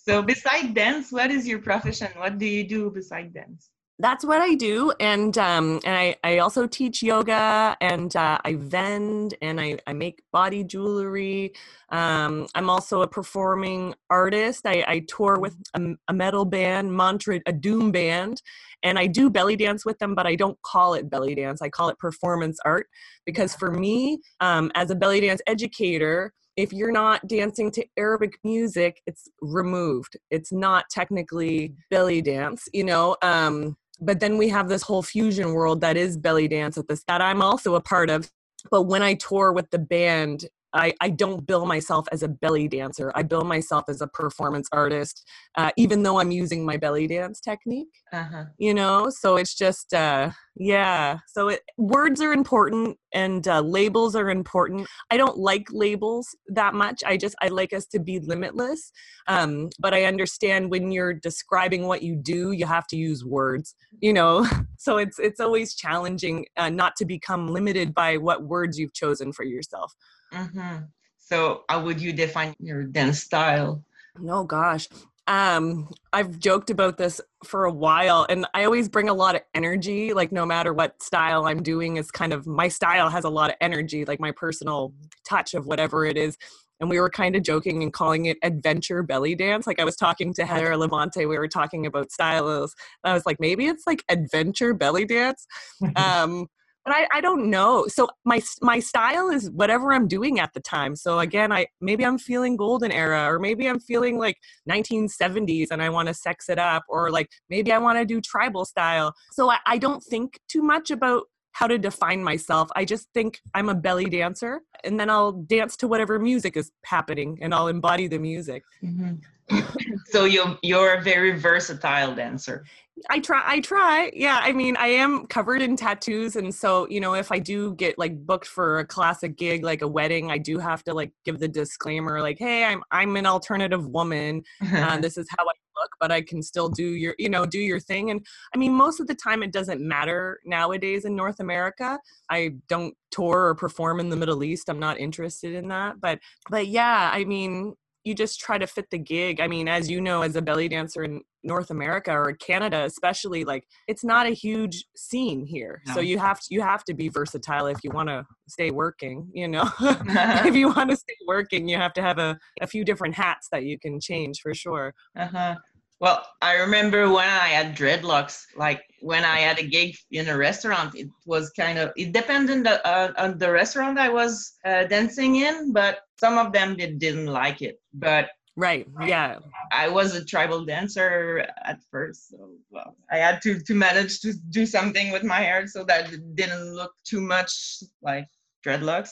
So 0.06 0.22
beside 0.22 0.74
dance, 0.74 1.12
what 1.12 1.32
is 1.32 1.48
your 1.48 1.60
profession? 1.60 2.10
What 2.18 2.38
do 2.38 2.46
you 2.46 2.68
do 2.68 2.92
beside 2.92 3.34
dance? 3.34 3.70
That's 4.00 4.26
what 4.26 4.42
I 4.42 4.56
do, 4.56 4.92
and 5.00 5.38
um, 5.38 5.80
and 5.86 5.96
I, 5.96 6.16
I 6.24 6.40
also 6.40 6.66
teach 6.66 7.04
yoga, 7.04 7.78
and 7.80 8.14
uh, 8.16 8.40
I 8.44 8.56
vend, 8.56 9.36
and 9.42 9.62
I, 9.62 9.78
I 9.86 9.94
make 9.94 10.24
body 10.34 10.64
jewelry. 10.64 11.54
Um, 11.90 12.48
I'm 12.56 12.72
also 12.72 13.04
a 13.04 13.08
performing 13.08 13.94
artist. 14.10 14.66
I, 14.66 14.84
I 14.88 15.06
tour 15.08 15.40
with 15.40 15.56
a, 15.76 15.94
a 16.08 16.14
metal 16.14 16.44
band, 16.44 16.92
Mantra, 16.92 17.40
a 17.46 17.54
doom 17.54 17.92
band, 17.92 18.42
and 18.82 18.98
I 18.98 19.06
do 19.06 19.30
belly 19.30 19.56
dance 19.56 19.86
with 19.86 20.00
them, 20.00 20.16
but 20.16 20.26
I 20.26 20.36
don't 20.36 20.60
call 20.64 20.96
it 20.96 21.10
belly 21.10 21.36
dance. 21.36 21.62
I 21.62 21.70
call 21.70 21.90
it 21.90 22.00
performance 22.00 22.58
art 22.66 22.88
because 23.28 23.56
for 23.56 23.72
me, 23.72 24.20
um, 24.40 24.72
as 24.74 24.90
a 24.90 24.96
belly 24.96 25.22
dance 25.22 25.42
educator, 25.46 26.34
if 26.56 26.72
you're 26.72 26.92
not 26.92 27.26
dancing 27.28 27.72
to 27.72 27.86
Arabic 27.98 28.38
music, 28.44 29.02
it's 29.08 29.30
removed. 29.42 30.18
It's 30.30 30.52
not 30.52 30.86
technically 30.90 31.74
belly 31.90 32.22
dance, 32.22 32.68
you 32.74 32.84
know. 32.84 33.16
Um, 33.22 33.76
but 34.00 34.20
then 34.20 34.38
we 34.38 34.50
have 34.50 34.70
this 34.70 34.84
whole 34.84 35.02
fusion 35.02 35.54
world 35.54 35.82
that 35.82 35.98
is 35.98 36.18
belly 36.18 36.48
dance 36.48 36.78
at 36.78 36.88
this 36.88 37.04
that 37.08 37.22
I'm 37.22 37.42
also 37.42 37.76
a 37.76 37.82
part 37.82 38.10
of. 38.10 38.30
But 38.72 38.84
when 38.84 39.02
I 39.02 39.16
tour 39.16 39.52
with 39.52 39.70
the 39.72 39.80
band, 39.80 40.46
I, 40.74 40.94
I 41.02 41.10
don't 41.10 41.46
bill 41.46 41.66
myself 41.66 42.08
as 42.12 42.24
a 42.24 42.28
belly 42.28 42.68
dancer. 42.68 43.12
I 43.16 43.24
bill 43.24 43.44
myself 43.44 43.86
as 43.88 44.02
a 44.02 44.08
performance 44.08 44.68
artist, 44.72 45.28
uh, 45.56 45.72
even 45.78 46.04
though 46.04 46.20
I'm 46.20 46.32
using 46.32 46.66
my 46.66 46.78
belly 46.78 47.08
dance 47.08 47.40
technique. 47.40 47.94
Uh-huh. 48.12 48.46
You 48.58 48.74
know, 48.74 49.10
so 49.10 49.36
it's 49.36 49.54
just, 49.54 49.94
uh, 49.94 50.32
yeah. 50.56 51.20
So 51.28 51.50
it, 51.50 51.62
words 51.78 52.22
are 52.22 52.34
important 52.34 52.98
and 53.14 53.48
uh, 53.48 53.62
labels 53.62 54.16
are 54.16 54.30
important. 54.30 54.88
I 55.12 55.18
don't 55.18 55.38
like 55.38 55.68
labels 55.72 56.28
that 56.48 56.74
much. 56.74 57.04
I 57.06 57.18
just, 57.18 57.36
I 57.42 57.50
like 57.50 57.74
us 57.74 57.86
to 57.88 58.00
be 58.00 58.20
limitless. 58.20 58.92
Um, 59.28 59.70
but 59.80 59.94
I 59.94 60.06
understand 60.06 60.72
when 60.72 60.92
you're 60.92 61.14
describing 61.14 61.88
what 61.88 62.02
you 62.02 62.16
do, 62.16 62.52
you 62.52 62.66
have 62.66 62.88
to 62.88 62.98
use 62.98 63.24
words, 63.24 63.76
you 64.02 64.14
know? 64.14 64.48
so 64.78 64.98
it's, 64.98 65.20
it's 65.20 65.40
always 65.40 65.76
challenging 65.76 66.46
uh, 66.58 66.70
not 66.70 66.96
to 66.98 67.06
become 67.06 67.48
limited 67.48 67.94
by 67.94 68.18
what 68.18 68.44
words 68.44 68.80
you've 68.80 68.94
chosen 68.94 69.32
for 69.32 69.44
yourself. 69.44 69.94
Mm-hmm. 70.34 70.86
So, 71.20 71.64
how 71.70 71.84
would 71.84 72.02
you 72.02 72.14
define 72.14 72.54
your 72.60 72.84
dance 72.84 73.22
style? 73.22 73.84
No, 74.20 74.44
gosh. 74.44 74.88
Um, 75.26 75.90
I've 76.12 76.38
joked 76.38 76.70
about 76.70 76.98
this 76.98 77.22
for 77.46 77.64
a 77.66 77.72
while, 77.72 78.26
and 78.30 78.46
I 78.54 78.66
always 78.66 78.90
bring 78.90 79.08
a 79.08 79.14
lot 79.14 79.36
of 79.36 79.42
energy. 79.54 80.14
Like, 80.14 80.32
no 80.34 80.46
matter 80.46 80.74
what 80.74 81.02
style 81.02 81.46
I'm 81.46 81.64
doing, 81.64 81.96
is 81.98 82.12
kind 82.12 82.34
of 82.34 82.46
my 82.46 82.68
style 82.68 83.10
has 83.10 83.24
a 83.24 83.30
lot 83.30 83.50
of 83.50 83.56
energy, 83.62 84.04
like 84.06 84.20
my 84.20 84.32
personal 84.32 84.94
touch 85.28 85.54
of 85.54 85.66
whatever 85.66 86.06
it 86.06 86.18
is. 86.18 86.38
and 86.80 86.90
we 86.90 87.00
were 87.00 87.10
kind 87.10 87.36
of 87.36 87.44
joking 87.44 87.82
and 87.82 87.94
calling 87.94 88.26
it 88.26 88.38
adventure 88.44 89.04
belly 89.04 89.36
dance. 89.36 89.66
Like 89.66 89.80
I 89.80 89.86
was 89.86 89.96
talking 89.96 90.34
to 90.34 90.46
Heather 90.46 90.76
Levante, 90.76 91.26
we 91.26 91.38
were 91.38 91.48
talking 91.48 91.86
about 91.86 92.12
styles. 92.12 92.76
I 93.06 93.14
was 93.14 93.26
like, 93.26 93.40
maybe 93.40 93.68
it's 93.68 93.88
like 93.88 94.04
adventure 94.10 94.74
belly 94.74 95.06
dance. 95.06 95.48
Um, 95.96 96.48
but 96.86 96.94
I, 96.94 97.08
I 97.14 97.22
don't 97.22 97.50
know. 97.50 97.86
So 97.88 98.10
my 98.26 98.42
my 98.62 98.80
style 98.80 99.30
is 99.30 99.50
whatever 99.52 99.94
I'm 99.94 100.08
doing 100.08 100.40
at 100.40 100.54
the 100.54 100.60
time. 100.60 100.96
So 100.96 101.20
again, 101.20 101.52
I 101.52 101.68
maybe 101.82 102.06
I'm 102.06 102.18
feeling 102.18 102.58
golden 102.58 102.92
era, 102.92 103.32
or 103.32 103.40
maybe 103.40 103.68
I'm 103.68 103.80
feeling 103.80 104.18
like 104.18 104.38
1970s 104.70 105.68
and 105.72 105.82
I 105.82 105.90
want 105.90 106.08
to 106.10 106.14
sex 106.14 106.50
it 106.50 106.60
up, 106.60 106.84
or 106.90 107.12
like 107.12 107.30
maybe 107.50 107.72
I 107.72 107.78
want 107.78 108.00
to 108.00 108.06
do 108.06 108.20
tribal 108.20 108.66
style. 108.66 109.14
So 109.32 109.50
I, 109.50 109.58
I 109.66 109.78
don't 109.78 110.04
think 110.04 110.40
too 110.50 110.62
much 110.62 110.92
about 110.92 111.24
how 111.54 111.68
to 111.68 111.78
define 111.78 112.24
myself. 112.24 112.70
I 112.76 112.84
just 112.84 113.08
think 113.14 113.40
I'm 113.54 113.70
a 113.70 113.76
belly 113.76 114.10
dancer, 114.10 114.62
and 114.84 115.00
then 115.00 115.10
I'll 115.10 115.32
dance 115.32 115.78
to 115.78 115.88
whatever 115.88 116.20
music 116.20 116.58
is 116.58 116.72
happening, 116.84 117.38
and 117.42 117.54
I'll 117.54 117.68
embody 117.68 118.08
the 118.08 118.20
music. 118.20 118.64
Mm-hmm. 118.84 119.16
so 120.06 120.26
you 120.26 120.58
you're 120.62 120.96
a 120.96 121.02
very 121.02 121.38
versatile 121.38 122.16
dancer. 122.16 122.66
I 123.10 123.20
try. 123.20 123.42
I 123.44 123.60
try. 123.60 124.12
Yeah. 124.14 124.40
I 124.42 124.52
mean, 124.52 124.78
I 124.78 124.88
am 124.88 125.26
covered 125.26 125.62
in 125.62 125.76
tattoos, 125.76 126.36
and 126.36 126.54
so 126.54 126.88
you 126.90 127.00
know, 127.00 127.16
if 127.16 127.32
I 127.32 127.40
do 127.40 127.74
get 127.76 127.98
like 127.98 128.26
booked 128.26 128.48
for 128.48 128.80
a 128.80 128.86
classic 128.86 129.36
gig, 129.36 129.64
like 129.64 129.82
a 129.82 129.88
wedding, 129.88 130.30
I 130.32 130.38
do 130.38 130.60
have 130.60 130.84
to 130.86 130.94
like 130.94 131.12
give 131.26 131.40
the 131.40 131.48
disclaimer, 131.48 132.22
like, 132.22 132.38
"Hey, 132.38 132.64
I'm 132.66 132.84
I'm 132.92 133.16
an 133.16 133.26
alternative 133.26 133.88
woman. 133.88 134.44
Uh, 134.74 134.98
this 135.02 135.18
is 135.18 135.28
how 135.38 135.44
I 135.44 135.54
look, 135.82 135.90
but 136.00 136.12
I 136.12 136.22
can 136.22 136.44
still 136.44 136.70
do 136.70 136.84
your, 136.84 137.16
you 137.18 137.30
know, 137.30 137.46
do 137.46 137.60
your 137.60 137.80
thing." 137.80 138.12
And 138.12 138.26
I 138.54 138.58
mean, 138.60 138.74
most 138.74 139.00
of 139.00 139.08
the 139.08 139.16
time, 139.16 139.42
it 139.42 139.52
doesn't 139.52 139.82
matter 139.82 140.40
nowadays 140.46 141.04
in 141.06 141.16
North 141.16 141.40
America. 141.40 142.00
I 142.30 142.52
don't 142.70 142.96
tour 143.12 143.48
or 143.48 143.56
perform 143.56 144.00
in 144.00 144.10
the 144.10 144.16
Middle 144.16 144.44
East. 144.44 144.70
I'm 144.70 144.80
not 144.80 145.00
interested 145.00 145.54
in 145.56 145.68
that. 145.70 146.00
But 146.00 146.20
but 146.50 146.68
yeah, 146.68 147.10
I 147.12 147.26
mean, 147.26 147.76
you 148.04 148.14
just 148.14 148.40
try 148.40 148.58
to 148.58 148.68
fit 148.68 148.90
the 148.90 148.98
gig. 148.98 149.40
I 149.40 149.48
mean, 149.48 149.68
as 149.68 149.90
you 149.90 150.02
know, 150.02 150.22
as 150.22 150.36
a 150.36 150.42
belly 150.42 150.68
dancer 150.68 151.04
in 151.04 151.22
North 151.44 151.70
America 151.72 152.12
or 152.12 152.34
Canada, 152.34 152.84
especially, 152.84 153.44
like 153.44 153.66
it's 153.88 154.04
not 154.04 154.26
a 154.26 154.32
huge 154.32 154.86
scene 154.96 155.46
here. 155.46 155.82
No. 155.88 155.96
So 155.96 156.00
you 156.00 156.20
have 156.20 156.40
to 156.42 156.48
you 156.50 156.62
have 156.62 156.84
to 156.86 156.94
be 156.94 157.10
versatile 157.10 157.68
if 157.68 157.84
you 157.84 157.92
want 157.92 158.10
to 158.10 158.26
stay 158.48 158.72
working. 158.72 159.30
You 159.34 159.48
know, 159.48 159.70
if 159.82 160.56
you 160.56 160.70
want 160.70 160.90
to 160.90 160.96
stay 160.96 161.16
working, 161.28 161.68
you 161.68 161.78
have 161.78 161.94
to 161.94 162.02
have 162.02 162.18
a, 162.18 162.38
a 162.62 162.68
few 162.68 162.84
different 162.84 163.16
hats 163.16 163.48
that 163.52 163.64
you 163.64 163.80
can 163.80 164.00
change 164.00 164.40
for 164.42 164.54
sure. 164.54 164.94
Uh 165.18 165.28
huh. 165.28 165.56
Well, 166.00 166.26
I 166.42 166.56
remember 166.56 167.10
when 167.10 167.30
I 167.30 167.48
had 167.48 167.78
dreadlocks, 167.78 168.44
like 168.58 168.82
when 169.02 169.24
I 169.24 169.38
had 169.38 169.60
a 169.60 169.68
gig 169.68 169.96
in 170.12 170.28
a 170.28 170.38
restaurant, 170.38 170.96
it 170.96 171.08
was 171.26 171.50
kind 171.52 171.78
of, 171.80 171.92
it 171.96 172.12
depended 172.12 172.58
on 172.58 172.64
the, 172.64 172.88
uh, 172.88 173.14
on 173.18 173.38
the 173.38 173.52
restaurant 173.52 173.98
I 173.98 174.10
was 174.10 174.54
uh, 174.66 174.84
dancing 174.86 175.38
in, 175.38 175.72
but 175.72 176.00
some 176.20 176.38
of 176.38 176.52
them 176.52 176.76
did, 176.76 177.00
didn't 177.00 177.28
like 177.28 177.62
it. 177.62 177.80
But 177.94 178.30
Right. 178.56 178.88
Yeah. 179.04 179.40
I 179.72 179.88
was 179.88 180.16
a 180.16 180.24
tribal 180.24 180.64
dancer 180.64 181.48
at 181.66 181.80
first, 181.90 182.30
so 182.30 182.52
well, 182.70 182.96
I 183.12 183.18
had 183.18 183.42
to 183.44 183.60
to 183.60 183.74
manage 183.74 184.22
to 184.22 184.34
do 184.52 184.66
something 184.66 185.12
with 185.12 185.24
my 185.24 185.40
hair 185.40 185.66
so 185.66 185.84
that 185.86 186.14
it 186.14 186.36
didn't 186.36 186.76
look 186.76 186.94
too 187.04 187.20
much 187.20 187.82
like 188.04 188.28
dreadlocks. 188.64 189.12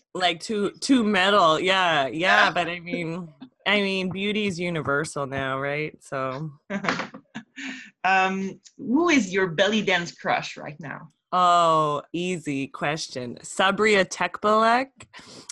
like 0.14 0.40
too 0.40 0.70
too 0.80 1.04
metal. 1.04 1.60
Yeah. 1.60 2.06
Yeah. 2.06 2.50
But 2.50 2.68
I 2.68 2.80
mean, 2.80 3.28
I 3.66 3.80
mean, 3.80 4.10
beauty 4.10 4.46
is 4.46 4.58
universal 4.58 5.26
now, 5.26 5.58
right? 5.58 5.94
So, 6.02 6.50
um, 8.04 8.60
who 8.78 9.08
is 9.08 9.32
your 9.32 9.48
belly 9.48 9.82
dance 9.82 10.12
crush 10.12 10.56
right 10.56 10.76
now? 10.80 11.10
Oh, 11.32 12.02
easy 12.12 12.66
question. 12.66 13.38
Sabriye 13.42 14.04
Tekbilek. 14.04 14.88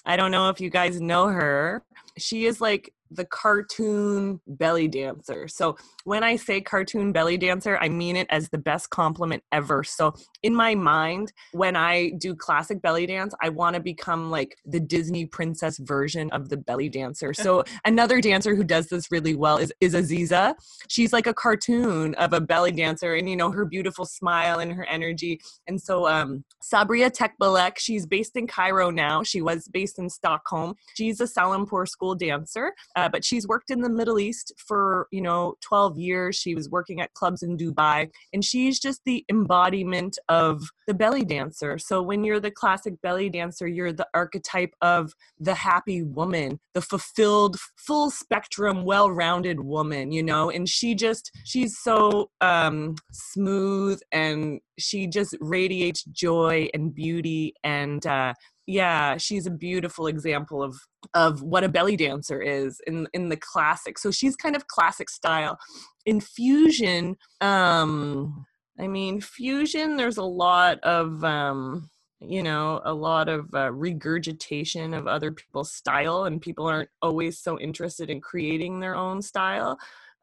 I 0.04 0.16
don't 0.16 0.32
know 0.32 0.48
if 0.48 0.60
you 0.60 0.70
guys 0.70 1.00
know 1.00 1.28
her. 1.28 1.84
She 2.16 2.46
is 2.46 2.60
like 2.60 2.92
the 3.10 3.24
cartoon 3.24 4.40
belly 4.46 4.88
dancer. 4.88 5.46
So 5.48 5.76
when 6.08 6.24
I 6.24 6.36
say 6.36 6.62
cartoon 6.62 7.12
belly 7.12 7.36
dancer, 7.36 7.76
I 7.82 7.90
mean 7.90 8.16
it 8.16 8.26
as 8.30 8.48
the 8.48 8.56
best 8.56 8.88
compliment 8.88 9.42
ever. 9.52 9.84
So 9.84 10.14
in 10.42 10.54
my 10.54 10.74
mind, 10.74 11.34
when 11.52 11.76
I 11.76 12.12
do 12.16 12.34
classic 12.34 12.80
belly 12.80 13.04
dance, 13.04 13.34
I 13.42 13.50
want 13.50 13.74
to 13.74 13.80
become 13.80 14.30
like 14.30 14.56
the 14.64 14.80
Disney 14.80 15.26
princess 15.26 15.76
version 15.76 16.30
of 16.30 16.48
the 16.48 16.56
belly 16.56 16.88
dancer. 16.88 17.34
So 17.34 17.62
another 17.84 18.22
dancer 18.22 18.54
who 18.54 18.64
does 18.64 18.86
this 18.86 19.12
really 19.12 19.34
well 19.34 19.58
is, 19.58 19.70
is 19.82 19.92
Aziza. 19.92 20.54
She's 20.88 21.12
like 21.12 21.26
a 21.26 21.34
cartoon 21.34 22.14
of 22.14 22.32
a 22.32 22.40
belly 22.40 22.72
dancer 22.72 23.14
and 23.14 23.28
you 23.28 23.36
know 23.36 23.50
her 23.50 23.66
beautiful 23.66 24.06
smile 24.06 24.60
and 24.60 24.72
her 24.72 24.86
energy. 24.86 25.42
And 25.66 25.78
so 25.78 26.08
um 26.08 26.42
Sabriye 26.62 27.10
Tekbilek, 27.10 27.76
she's 27.76 28.06
based 28.06 28.34
in 28.34 28.46
Cairo 28.46 28.88
now. 28.88 29.22
She 29.22 29.42
was 29.42 29.68
based 29.68 29.98
in 29.98 30.08
Stockholm. 30.08 30.74
She's 30.94 31.20
a 31.20 31.26
Salimpour 31.26 31.84
school 31.84 32.14
dancer 32.14 32.72
uh, 32.96 33.10
but 33.10 33.24
she's 33.24 33.46
worked 33.46 33.70
in 33.70 33.82
the 33.82 33.90
Middle 33.90 34.18
East 34.18 34.54
for, 34.56 35.06
you 35.12 35.20
know, 35.20 35.54
12 35.60 35.97
years. 35.98 36.36
She 36.36 36.54
was 36.54 36.70
working 36.70 37.00
at 37.00 37.12
clubs 37.14 37.42
in 37.42 37.56
Dubai, 37.56 38.10
and 38.32 38.44
she's 38.44 38.78
just 38.78 39.00
the 39.04 39.24
embodiment 39.28 40.18
of 40.28 40.62
the 40.86 40.94
belly 40.94 41.24
dancer. 41.24 41.78
So 41.78 42.02
when 42.02 42.24
you're 42.24 42.40
the 42.40 42.50
classic 42.50 43.00
belly 43.02 43.28
dancer, 43.28 43.66
you're 43.66 43.92
the 43.92 44.08
archetype 44.14 44.74
of 44.80 45.12
the 45.38 45.54
happy 45.54 46.02
woman, 46.02 46.60
the 46.74 46.82
fulfilled, 46.82 47.56
full 47.76 48.10
spectrum, 48.10 48.84
well 48.84 49.10
rounded 49.10 49.60
woman, 49.60 50.12
you 50.12 50.22
know, 50.22 50.50
and 50.50 50.68
she 50.68 50.94
just, 50.94 51.30
she's 51.44 51.78
so 51.78 52.30
um, 52.40 52.94
smooth 53.12 54.00
and 54.12 54.60
she 54.78 55.06
just 55.06 55.36
radiates 55.40 56.04
joy 56.04 56.68
and 56.72 56.94
beauty 56.94 57.54
and 57.64 58.06
uh, 58.06 58.32
yeah 58.66 59.16
she's 59.16 59.46
a 59.46 59.50
beautiful 59.50 60.06
example 60.06 60.62
of 60.62 60.76
of 61.14 61.42
what 61.42 61.64
a 61.64 61.68
belly 61.68 61.96
dancer 61.96 62.40
is 62.42 62.80
in 62.86 63.06
in 63.12 63.28
the 63.28 63.36
classic 63.36 63.98
so 63.98 64.10
she's 64.10 64.36
kind 64.36 64.56
of 64.56 64.66
classic 64.66 65.08
style. 65.08 65.58
In 66.06 66.20
fusion 66.20 67.16
um 67.40 68.46
i 68.80 68.86
mean 68.86 69.20
fusion 69.20 69.96
there's 69.96 70.16
a 70.16 70.22
lot 70.22 70.80
of 70.80 71.22
um 71.22 71.90
you 72.20 72.42
know 72.42 72.80
a 72.84 72.92
lot 72.92 73.28
of 73.28 73.46
uh, 73.54 73.70
regurgitation 73.70 74.94
of 74.94 75.06
other 75.06 75.30
people's 75.30 75.72
style 75.72 76.24
and 76.24 76.40
people 76.40 76.66
aren't 76.66 76.88
always 77.02 77.38
so 77.38 77.58
interested 77.60 78.10
in 78.10 78.20
creating 78.20 78.80
their 78.80 78.96
own 78.96 79.22
style. 79.22 79.78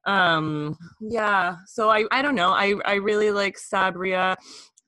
Um 0.05 0.77
yeah 0.99 1.57
so 1.65 1.89
i 1.89 2.05
i 2.11 2.21
don't 2.21 2.35
know 2.35 2.51
i 2.51 2.75
i 2.85 2.95
really 2.95 3.31
like 3.31 3.57
sabriye. 3.57 4.35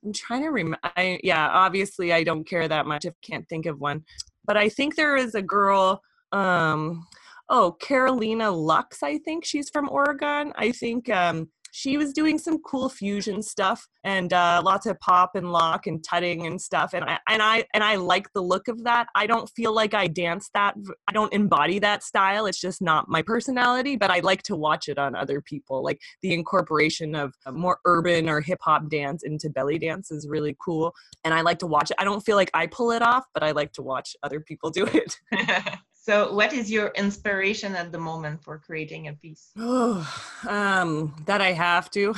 I'm 0.05 0.13
trying 0.13 0.43
to 0.43 0.49
remember. 0.49 0.79
Yeah, 1.23 1.49
obviously 1.49 2.13
I 2.13 2.23
don't 2.23 2.47
care 2.47 2.67
that 2.67 2.85
much 2.85 3.05
if 3.05 3.13
I 3.13 3.25
can't 3.25 3.49
think 3.49 3.65
of 3.65 3.79
one, 3.79 4.05
but 4.47 4.57
I 4.57 4.69
think 4.69 4.95
there 4.95 5.15
is 5.15 5.35
a 5.35 5.41
girl. 5.41 6.01
Um, 6.31 7.05
oh, 7.49 7.77
Karolina 7.79 8.55
Lux. 8.55 9.03
I 9.03 9.19
think 9.19 9.45
she's 9.45 9.69
from 9.69 9.89
Oregon. 9.89 10.53
I 10.55 10.71
think 10.71 11.09
um, 11.09 11.49
she 11.77 11.95
was 11.95 12.11
doing 12.11 12.39
some 12.39 12.57
cool 12.63 12.89
fusion 12.89 13.39
stuff 13.39 13.87
and 14.03 14.33
uh, 14.33 14.59
lots 14.65 14.87
of 14.87 14.99
pop 14.99 15.35
and 15.35 15.51
lock 15.51 15.85
and 15.85 16.03
tutting 16.03 16.47
and 16.47 16.59
stuff 16.59 16.95
and 16.95 17.05
I 17.05 17.19
and 17.29 17.39
I 17.39 17.65
and 17.75 17.83
I 17.83 17.97
like 17.97 18.33
the 18.33 18.41
look 18.41 18.67
of 18.67 18.83
that. 18.85 19.09
I 19.13 19.27
don't 19.27 19.47
feel 19.55 19.75
like 19.75 19.93
I 19.93 20.07
dance 20.07 20.49
that. 20.55 20.73
I 21.07 21.11
don't 21.11 21.31
embody 21.33 21.77
that 21.77 22.01
style. 22.01 22.47
It's 22.47 22.59
just 22.59 22.81
not 22.81 23.09
my 23.09 23.21
personality. 23.21 23.95
But 23.95 24.09
I 24.09 24.21
like 24.21 24.41
to 24.43 24.55
watch 24.55 24.89
it 24.89 24.97
on 24.97 25.13
other 25.13 25.39
people. 25.39 25.83
Like 25.83 25.99
the 26.23 26.33
incorporation 26.33 27.13
of 27.13 27.35
more 27.51 27.77
urban 27.85 28.27
or 28.27 28.41
hip 28.41 28.59
hop 28.63 28.89
dance 28.89 29.21
into 29.21 29.47
belly 29.47 29.77
dance 29.77 30.09
is 30.09 30.27
really 30.27 30.57
cool, 30.59 30.95
and 31.25 31.31
I 31.31 31.41
like 31.41 31.59
to 31.59 31.67
watch 31.67 31.91
it. 31.91 31.97
I 31.99 32.05
don't 32.05 32.25
feel 32.25 32.37
like 32.37 32.49
I 32.55 32.65
pull 32.65 32.89
it 32.89 33.03
off, 33.03 33.25
but 33.35 33.43
I 33.43 33.51
like 33.51 33.71
to 33.73 33.83
watch 33.83 34.15
other 34.23 34.39
people 34.39 34.71
do 34.71 34.87
it. 34.87 35.15
So, 36.07 36.31
what 36.31 36.53
is 36.53 36.71
your 36.71 36.93
inspiration 36.95 37.75
at 37.75 37.91
the 37.91 37.99
moment 37.99 38.41
for 38.41 38.59
creating 38.59 39.09
a 39.09 39.13
piece? 39.13 39.51
Oh, 39.57 40.07
um, 40.47 41.13
that 41.25 41.41
I 41.41 41.51
have 41.51 41.91
to. 41.91 42.15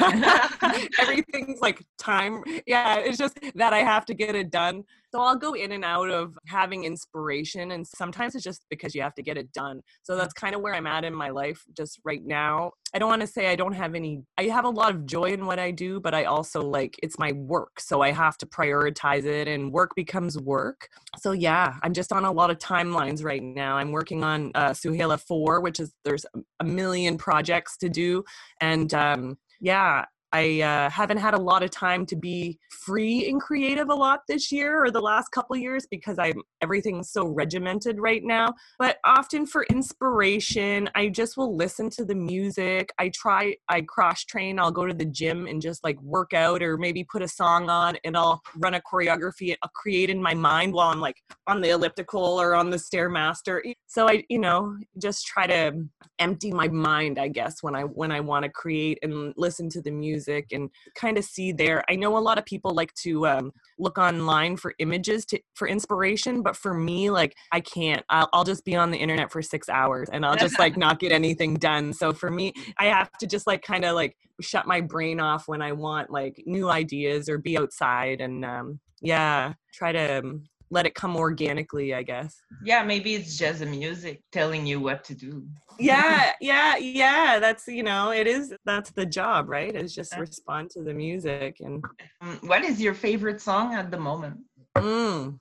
Everything's 0.98 1.60
like 1.60 1.86
time. 1.98 2.42
Yeah, 2.66 2.96
it's 2.96 3.16
just 3.16 3.38
that 3.54 3.72
I 3.72 3.78
have 3.78 4.04
to 4.06 4.14
get 4.14 4.34
it 4.34 4.50
done. 4.50 4.82
So 5.12 5.20
I'll 5.20 5.36
go 5.36 5.54
in 5.54 5.72
and 5.72 5.84
out 5.84 6.10
of 6.10 6.38
having 6.46 6.84
inspiration, 6.84 7.70
and 7.70 7.86
sometimes 7.86 8.34
it's 8.34 8.44
just 8.44 8.64
because 8.68 8.94
you 8.94 9.02
have 9.02 9.14
to 9.14 9.22
get 9.22 9.38
it 9.38 9.52
done. 9.52 9.80
So 10.02 10.16
that's 10.16 10.34
kind 10.34 10.54
of 10.54 10.60
where 10.60 10.74
I'm 10.74 10.86
at 10.86 11.04
in 11.04 11.14
my 11.14 11.30
life 11.30 11.64
just 11.76 11.98
right 12.04 12.24
now. 12.24 12.72
I 12.94 12.98
don't 12.98 13.08
want 13.08 13.22
to 13.22 13.26
say 13.26 13.48
I 13.48 13.56
don't 13.56 13.72
have 13.72 13.94
any, 13.94 14.22
I 14.36 14.44
have 14.44 14.64
a 14.64 14.70
lot 14.70 14.94
of 14.94 15.06
joy 15.06 15.32
in 15.32 15.46
what 15.46 15.58
I 15.58 15.70
do, 15.70 16.00
but 16.00 16.14
I 16.14 16.24
also 16.24 16.62
like 16.62 16.96
it's 17.02 17.18
my 17.18 17.32
work. 17.32 17.80
So 17.80 18.02
I 18.02 18.12
have 18.12 18.36
to 18.38 18.46
prioritize 18.46 19.24
it, 19.24 19.48
and 19.48 19.72
work 19.72 19.94
becomes 19.94 20.38
work. 20.38 20.88
So 21.18 21.32
yeah, 21.32 21.76
I'm 21.82 21.94
just 21.94 22.12
on 22.12 22.24
a 22.24 22.32
lot 22.32 22.50
of 22.50 22.58
timelines 22.58 23.24
right 23.24 23.42
now. 23.42 23.76
I'm 23.76 23.92
working 23.92 24.22
on 24.24 24.52
uh, 24.54 24.70
Suhaila 24.70 25.20
4, 25.20 25.60
which 25.60 25.80
is 25.80 25.92
there's 26.04 26.26
a 26.60 26.64
million 26.64 27.16
projects 27.16 27.76
to 27.78 27.88
do. 27.88 28.24
And 28.60 28.92
um, 28.94 29.38
yeah, 29.60 30.04
I 30.32 30.60
uh, 30.60 30.90
haven't 30.90 31.18
had 31.18 31.34
a 31.34 31.38
lot 31.38 31.62
of 31.62 31.70
time 31.70 32.04
to 32.06 32.16
be 32.16 32.58
free 32.70 33.28
and 33.28 33.40
creative 33.40 33.88
a 33.88 33.94
lot 33.94 34.20
this 34.28 34.52
year 34.52 34.84
or 34.84 34.90
the 34.90 35.00
last 35.00 35.30
couple 35.30 35.56
years 35.56 35.86
because 35.90 36.18
I'm 36.18 36.42
everything's 36.60 37.10
so 37.10 37.26
regimented 37.26 37.98
right 37.98 38.22
now. 38.22 38.52
But 38.78 38.98
often 39.04 39.46
for 39.46 39.64
inspiration, 39.64 40.90
I 40.94 41.08
just 41.08 41.36
will 41.36 41.56
listen 41.56 41.88
to 41.90 42.04
the 42.04 42.14
music. 42.14 42.92
I 42.98 43.08
try, 43.10 43.56
I 43.68 43.80
cross 43.82 44.24
train. 44.24 44.58
I'll 44.58 44.70
go 44.70 44.86
to 44.86 44.94
the 44.94 45.06
gym 45.06 45.46
and 45.46 45.62
just 45.62 45.82
like 45.82 46.00
work 46.02 46.34
out 46.34 46.62
or 46.62 46.76
maybe 46.76 47.04
put 47.04 47.22
a 47.22 47.28
song 47.28 47.70
on 47.70 47.96
and 48.04 48.16
I'll 48.16 48.42
run 48.56 48.74
a 48.74 48.80
choreography. 48.80 49.56
I'll 49.62 49.70
create 49.74 50.10
in 50.10 50.22
my 50.22 50.34
mind 50.34 50.74
while 50.74 50.90
I'm 50.90 51.00
like 51.00 51.16
on 51.46 51.62
the 51.62 51.70
elliptical 51.70 52.22
or 52.22 52.54
on 52.54 52.68
the 52.68 52.76
stairmaster. 52.76 53.60
So 53.86 54.08
I, 54.08 54.24
you 54.28 54.38
know, 54.38 54.76
just 55.00 55.26
try 55.26 55.46
to 55.46 55.86
empty 56.18 56.52
my 56.52 56.68
mind, 56.68 57.18
I 57.18 57.28
guess, 57.28 57.62
when 57.62 57.74
I 57.74 57.82
when 57.82 58.12
I 58.12 58.20
want 58.20 58.44
to 58.44 58.50
create 58.50 58.98
and 59.02 59.32
listen 59.36 59.70
to 59.70 59.80
the 59.80 59.90
music 59.90 60.17
music 60.18 60.48
and 60.52 60.70
kind 60.94 61.16
of 61.16 61.24
see 61.24 61.52
there. 61.52 61.84
I 61.88 61.94
know 61.94 62.16
a 62.16 62.18
lot 62.18 62.38
of 62.38 62.44
people 62.44 62.72
like 62.72 62.92
to 62.94 63.26
um, 63.26 63.52
look 63.78 63.98
online 63.98 64.56
for 64.56 64.74
images 64.78 65.24
to, 65.26 65.40
for 65.54 65.68
inspiration, 65.68 66.42
but 66.42 66.56
for 66.56 66.74
me, 66.74 67.10
like 67.10 67.36
I 67.52 67.60
can't. 67.60 68.04
I'll, 68.10 68.28
I'll 68.32 68.44
just 68.44 68.64
be 68.64 68.74
on 68.74 68.90
the 68.90 68.98
internet 68.98 69.30
for 69.30 69.42
six 69.42 69.68
hours 69.68 70.08
and 70.12 70.26
I'll 70.26 70.36
just 70.36 70.58
like 70.58 70.76
not 70.86 70.98
get 70.98 71.12
anything 71.12 71.54
done. 71.54 71.92
So 71.92 72.12
for 72.12 72.30
me, 72.30 72.52
I 72.78 72.86
have 72.86 73.10
to 73.20 73.26
just 73.26 73.46
like 73.46 73.62
kind 73.62 73.84
of 73.84 73.94
like 73.94 74.16
shut 74.40 74.66
my 74.66 74.80
brain 74.80 75.20
off 75.20 75.46
when 75.46 75.62
I 75.62 75.72
want 75.72 76.10
like 76.10 76.42
new 76.46 76.68
ideas 76.68 77.28
or 77.28 77.38
be 77.38 77.56
outside 77.58 78.20
and 78.20 78.44
um, 78.44 78.80
yeah, 79.00 79.54
try 79.72 79.92
to 79.92 80.18
um, 80.18 80.44
let 80.70 80.86
it 80.86 80.94
come 80.94 81.16
organically, 81.16 81.94
I 81.94 82.02
guess. 82.02 82.36
Yeah, 82.64 82.82
maybe 82.82 83.14
it's 83.14 83.36
just 83.36 83.60
the 83.60 83.66
music 83.66 84.22
telling 84.32 84.66
you 84.66 84.80
what 84.80 85.04
to 85.04 85.14
do. 85.14 85.46
yeah, 85.78 86.32
yeah, 86.40 86.76
yeah. 86.76 87.38
That's 87.38 87.66
you 87.66 87.82
know, 87.82 88.10
it 88.10 88.26
is 88.26 88.54
that's 88.64 88.90
the 88.90 89.06
job, 89.06 89.48
right? 89.48 89.74
Is 89.74 89.94
just 89.94 90.16
respond 90.16 90.70
to 90.70 90.82
the 90.82 90.94
music 90.94 91.56
and 91.60 91.84
um, 92.20 92.38
what 92.42 92.64
is 92.64 92.80
your 92.80 92.94
favorite 92.94 93.40
song 93.40 93.74
at 93.74 93.90
the 93.90 93.98
moment? 93.98 94.38
Mm, 94.76 95.38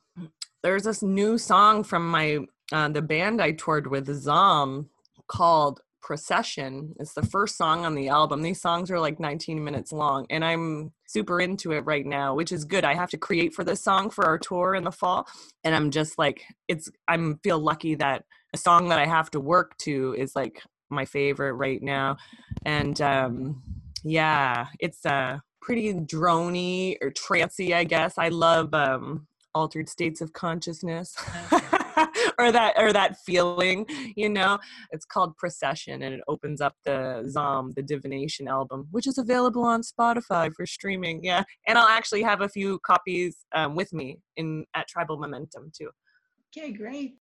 there's 0.63 0.83
this 0.83 1.03
new 1.03 1.37
song 1.37 1.83
from 1.83 2.09
my 2.09 2.39
uh, 2.71 2.89
the 2.89 3.01
band 3.01 3.41
I 3.41 3.51
toured 3.51 3.87
with, 3.87 4.13
Zaum, 4.13 4.89
called 5.27 5.79
Procession. 6.07 6.95
It's 7.01 7.11
the 7.11 7.21
first 7.25 7.57
song 7.57 7.83
on 7.83 7.93
the 7.93 8.07
album. 8.07 8.41
These 8.41 8.61
songs 8.61 8.89
are 8.89 8.97
like 8.97 9.19
19 9.19 9.61
minutes 9.61 9.91
long, 9.91 10.25
and 10.29 10.45
I'm 10.45 10.93
super 11.05 11.41
into 11.41 11.73
it 11.73 11.81
right 11.81 12.05
now, 12.05 12.33
which 12.33 12.53
is 12.53 12.63
good. 12.63 12.85
I 12.85 12.93
have 12.93 13.09
to 13.09 13.17
create 13.17 13.53
for 13.53 13.65
this 13.65 13.83
song 13.83 14.09
for 14.09 14.25
our 14.25 14.37
tour 14.37 14.73
in 14.73 14.85
the 14.85 14.91
fall, 14.91 15.27
and 15.65 15.75
I'm 15.75 15.91
just 15.91 16.17
like, 16.17 16.43
it's. 16.69 16.89
I'm 17.09 17.39
feel 17.43 17.59
lucky 17.59 17.95
that 17.95 18.23
a 18.53 18.57
song 18.57 18.87
that 18.87 18.99
I 18.99 19.05
have 19.05 19.29
to 19.31 19.41
work 19.41 19.77
to 19.79 20.15
is 20.17 20.33
like 20.33 20.63
my 20.89 21.03
favorite 21.03 21.55
right 21.55 21.83
now, 21.83 22.15
and 22.65 23.01
um, 23.01 23.61
yeah, 24.05 24.67
it's 24.79 25.05
uh 25.05 25.39
pretty 25.61 25.93
drony 25.93 26.95
or 27.01 27.11
trancy, 27.11 27.73
I 27.73 27.83
guess. 27.83 28.17
I 28.17 28.29
love 28.29 28.73
um 28.73 29.27
altered 29.53 29.89
states 29.89 30.21
of 30.21 30.31
consciousness. 30.31 31.17
or 32.39 32.51
that 32.51 32.73
or 32.77 32.93
that 32.93 33.17
feeling 33.25 33.85
you 34.15 34.29
know? 34.29 34.57
It's 34.91 35.05
called 35.05 35.35
procession 35.37 36.01
and 36.03 36.13
it 36.15 36.21
opens 36.27 36.61
up 36.61 36.75
the 36.85 37.25
zaum 37.27 37.71
the 37.75 37.83
divination 37.83 38.47
album 38.47 38.87
which 38.91 39.07
is 39.07 39.17
available 39.17 39.63
on 39.63 39.81
spotify 39.81 40.51
for 40.53 40.65
streaming 40.65 41.23
yeah. 41.23 41.43
And 41.67 41.77
i'll 41.77 41.87
actually 41.87 42.23
have 42.23 42.41
a 42.41 42.49
few 42.49 42.79
copies 42.79 43.45
um, 43.55 43.75
with 43.75 43.93
me 43.93 44.19
in 44.35 44.65
at 44.75 44.87
tribal 44.87 45.17
momentum 45.17 45.71
too. 45.77 45.89
Okay 46.55 46.71
great 46.71 47.15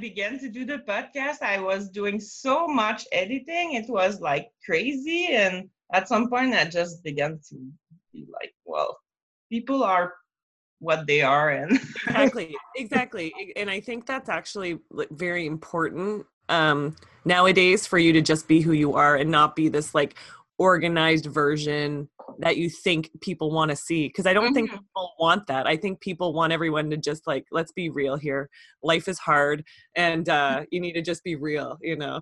began 0.00 0.38
to 0.40 0.48
do 0.48 0.64
the 0.64 0.78
podcast, 0.78 1.42
I 1.42 1.60
was 1.60 1.88
doing 1.90 2.20
so 2.20 2.66
much 2.66 3.06
editing. 3.12 3.74
It 3.74 3.88
was 3.88 4.20
like 4.20 4.50
crazy. 4.64 5.28
And 5.30 5.68
at 5.92 6.08
some 6.08 6.28
point, 6.28 6.54
I 6.54 6.64
just 6.64 7.04
began 7.04 7.40
to 7.50 7.56
be 8.12 8.26
like, 8.32 8.54
well, 8.64 8.98
people 9.50 9.84
are 9.84 10.14
what 10.80 11.06
they 11.06 11.20
are 11.20 11.50
and 11.50 11.72
exactly 12.06 12.56
exactly 12.74 13.52
and 13.54 13.70
i 13.70 13.78
think 13.78 14.06
that's 14.06 14.30
actually 14.30 14.78
very 15.10 15.46
important 15.46 16.24
um 16.48 16.96
nowadays 17.26 17.86
for 17.86 17.98
you 17.98 18.14
to 18.14 18.22
just 18.22 18.48
be 18.48 18.62
who 18.62 18.72
you 18.72 18.94
are 18.94 19.14
and 19.14 19.30
not 19.30 19.54
be 19.54 19.68
this 19.68 19.94
like 19.94 20.14
organized 20.56 21.26
version 21.26 22.08
that 22.38 22.56
you 22.56 22.70
think 22.70 23.10
people 23.20 23.50
want 23.50 23.70
to 23.70 23.76
see 23.76 24.08
because 24.08 24.26
i 24.26 24.32
don't 24.32 24.46
mm-hmm. 24.46 24.54
think 24.54 24.70
people 24.70 25.14
want 25.18 25.46
that 25.46 25.66
i 25.66 25.76
think 25.76 26.00
people 26.00 26.32
want 26.32 26.52
everyone 26.52 26.90
to 26.90 26.96
just 26.96 27.26
like 27.26 27.44
let's 27.50 27.72
be 27.72 27.88
real 27.90 28.16
here 28.16 28.48
life 28.82 29.08
is 29.08 29.18
hard 29.18 29.64
and 29.96 30.28
uh 30.28 30.62
you 30.70 30.80
need 30.80 30.92
to 30.92 31.02
just 31.02 31.22
be 31.24 31.34
real 31.34 31.78
you 31.80 31.96
know 31.96 32.20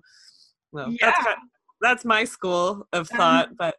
well 0.71 0.91
yeah. 0.91 0.97
that's 1.11 1.39
that's 1.81 2.05
my 2.05 2.23
school 2.23 2.87
of 2.93 3.07
uh-huh. 3.11 3.17
thought 3.17 3.47
um, 3.49 3.55
but 3.57 3.75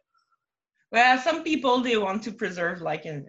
well 0.91 1.17
some 1.17 1.43
people 1.43 1.79
they 1.79 1.97
want 1.97 2.23
to 2.23 2.31
preserve 2.31 2.81
like 2.81 3.05
an 3.05 3.27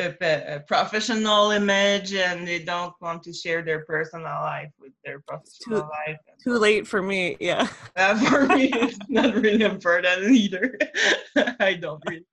a, 0.00 0.54
a, 0.54 0.60
professional 0.60 1.50
image 1.50 2.12
and 2.12 2.46
they 2.46 2.58
don't 2.58 2.94
want 3.00 3.22
to 3.22 3.32
share 3.32 3.62
their 3.62 3.84
personal 3.84 4.26
life 4.26 4.70
with 4.80 4.92
their 5.04 5.20
professional 5.20 5.82
too, 5.82 5.88
life. 6.06 6.18
Too 6.42 6.58
late 6.58 6.86
for 6.86 7.02
me, 7.02 7.36
yeah. 7.40 7.68
Uh, 7.96 8.16
for 8.16 8.46
me, 8.46 8.70
it's 8.72 8.98
not 9.08 9.34
really 9.34 9.64
important 9.64 10.30
either. 10.30 10.78
I 11.60 11.74
don't 11.74 12.02
really. 12.08 12.24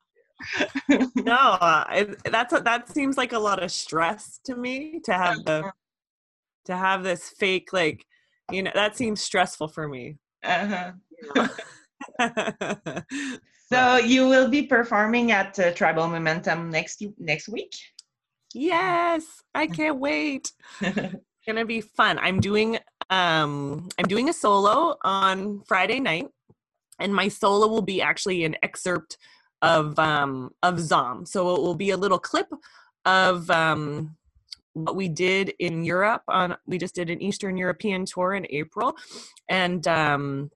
no, 1.16 1.34
uh, 1.34 2.06
that's 2.26 2.54
a, 2.54 2.60
that 2.60 2.90
seems 2.90 3.18
like 3.18 3.34
a 3.34 3.40
lot 3.40 3.64
of 3.64 3.72
stress 3.72 4.40
to 4.46 4.56
me 4.56 5.00
to 5.06 5.14
have 5.14 5.44
the 5.46 5.60
uh-huh. 5.60 5.72
to 6.66 6.76
have 6.76 7.04
this 7.04 7.30
fake 7.30 7.70
like 7.72 8.06
you 8.52 8.62
know 8.62 8.72
that 8.76 8.96
seems 8.96 9.22
stressful 9.22 9.70
for 9.70 9.88
me. 9.88 10.18
Uh 10.44 10.92
huh. 11.34 11.48
So 13.72 13.98
you 13.98 14.28
will 14.28 14.48
be 14.48 14.64
performing 14.64 15.32
at 15.32 15.58
uh, 15.58 15.72
Tribal 15.74 16.08
Momentum 16.08 16.70
next 16.70 17.04
next 17.18 17.50
week. 17.50 17.74
Yes, 18.54 19.24
I 19.56 19.68
can't 19.80 20.00
wait. 20.00 20.52
it's 20.82 21.16
gonna 21.48 21.66
be 21.66 21.82
fun. 21.82 22.20
I'm 22.20 22.40
doing 22.40 22.78
um 23.10 23.90
I'm 23.98 24.08
doing 24.08 24.30
a 24.30 24.34
solo 24.34 24.98
on 25.04 25.64
Friday 25.68 26.00
night, 26.00 26.28
and 27.00 27.14
my 27.14 27.28
solo 27.28 27.68
will 27.68 27.82
be 27.82 28.02
actually 28.02 28.44
an 28.46 28.56
excerpt 28.62 29.18
of 29.64 29.98
um 29.98 30.52
of 30.62 30.80
Zaum. 30.80 31.26
So 31.26 31.56
it 31.56 31.62
will 31.62 31.76
be 31.76 31.90
a 31.90 31.98
little 31.98 32.20
clip 32.20 32.48
of 33.06 33.50
um 33.50 34.16
what 34.74 34.96
we 34.96 35.08
did 35.08 35.54
in 35.58 35.84
Europe 35.84 36.22
on 36.28 36.56
we 36.68 36.78
just 36.78 36.94
did 36.94 37.10
an 37.10 37.22
Eastern 37.22 37.58
European 37.58 38.06
tour 38.06 38.34
in 38.34 38.46
April 38.50 38.96
and 39.50 39.88
um 39.88 40.52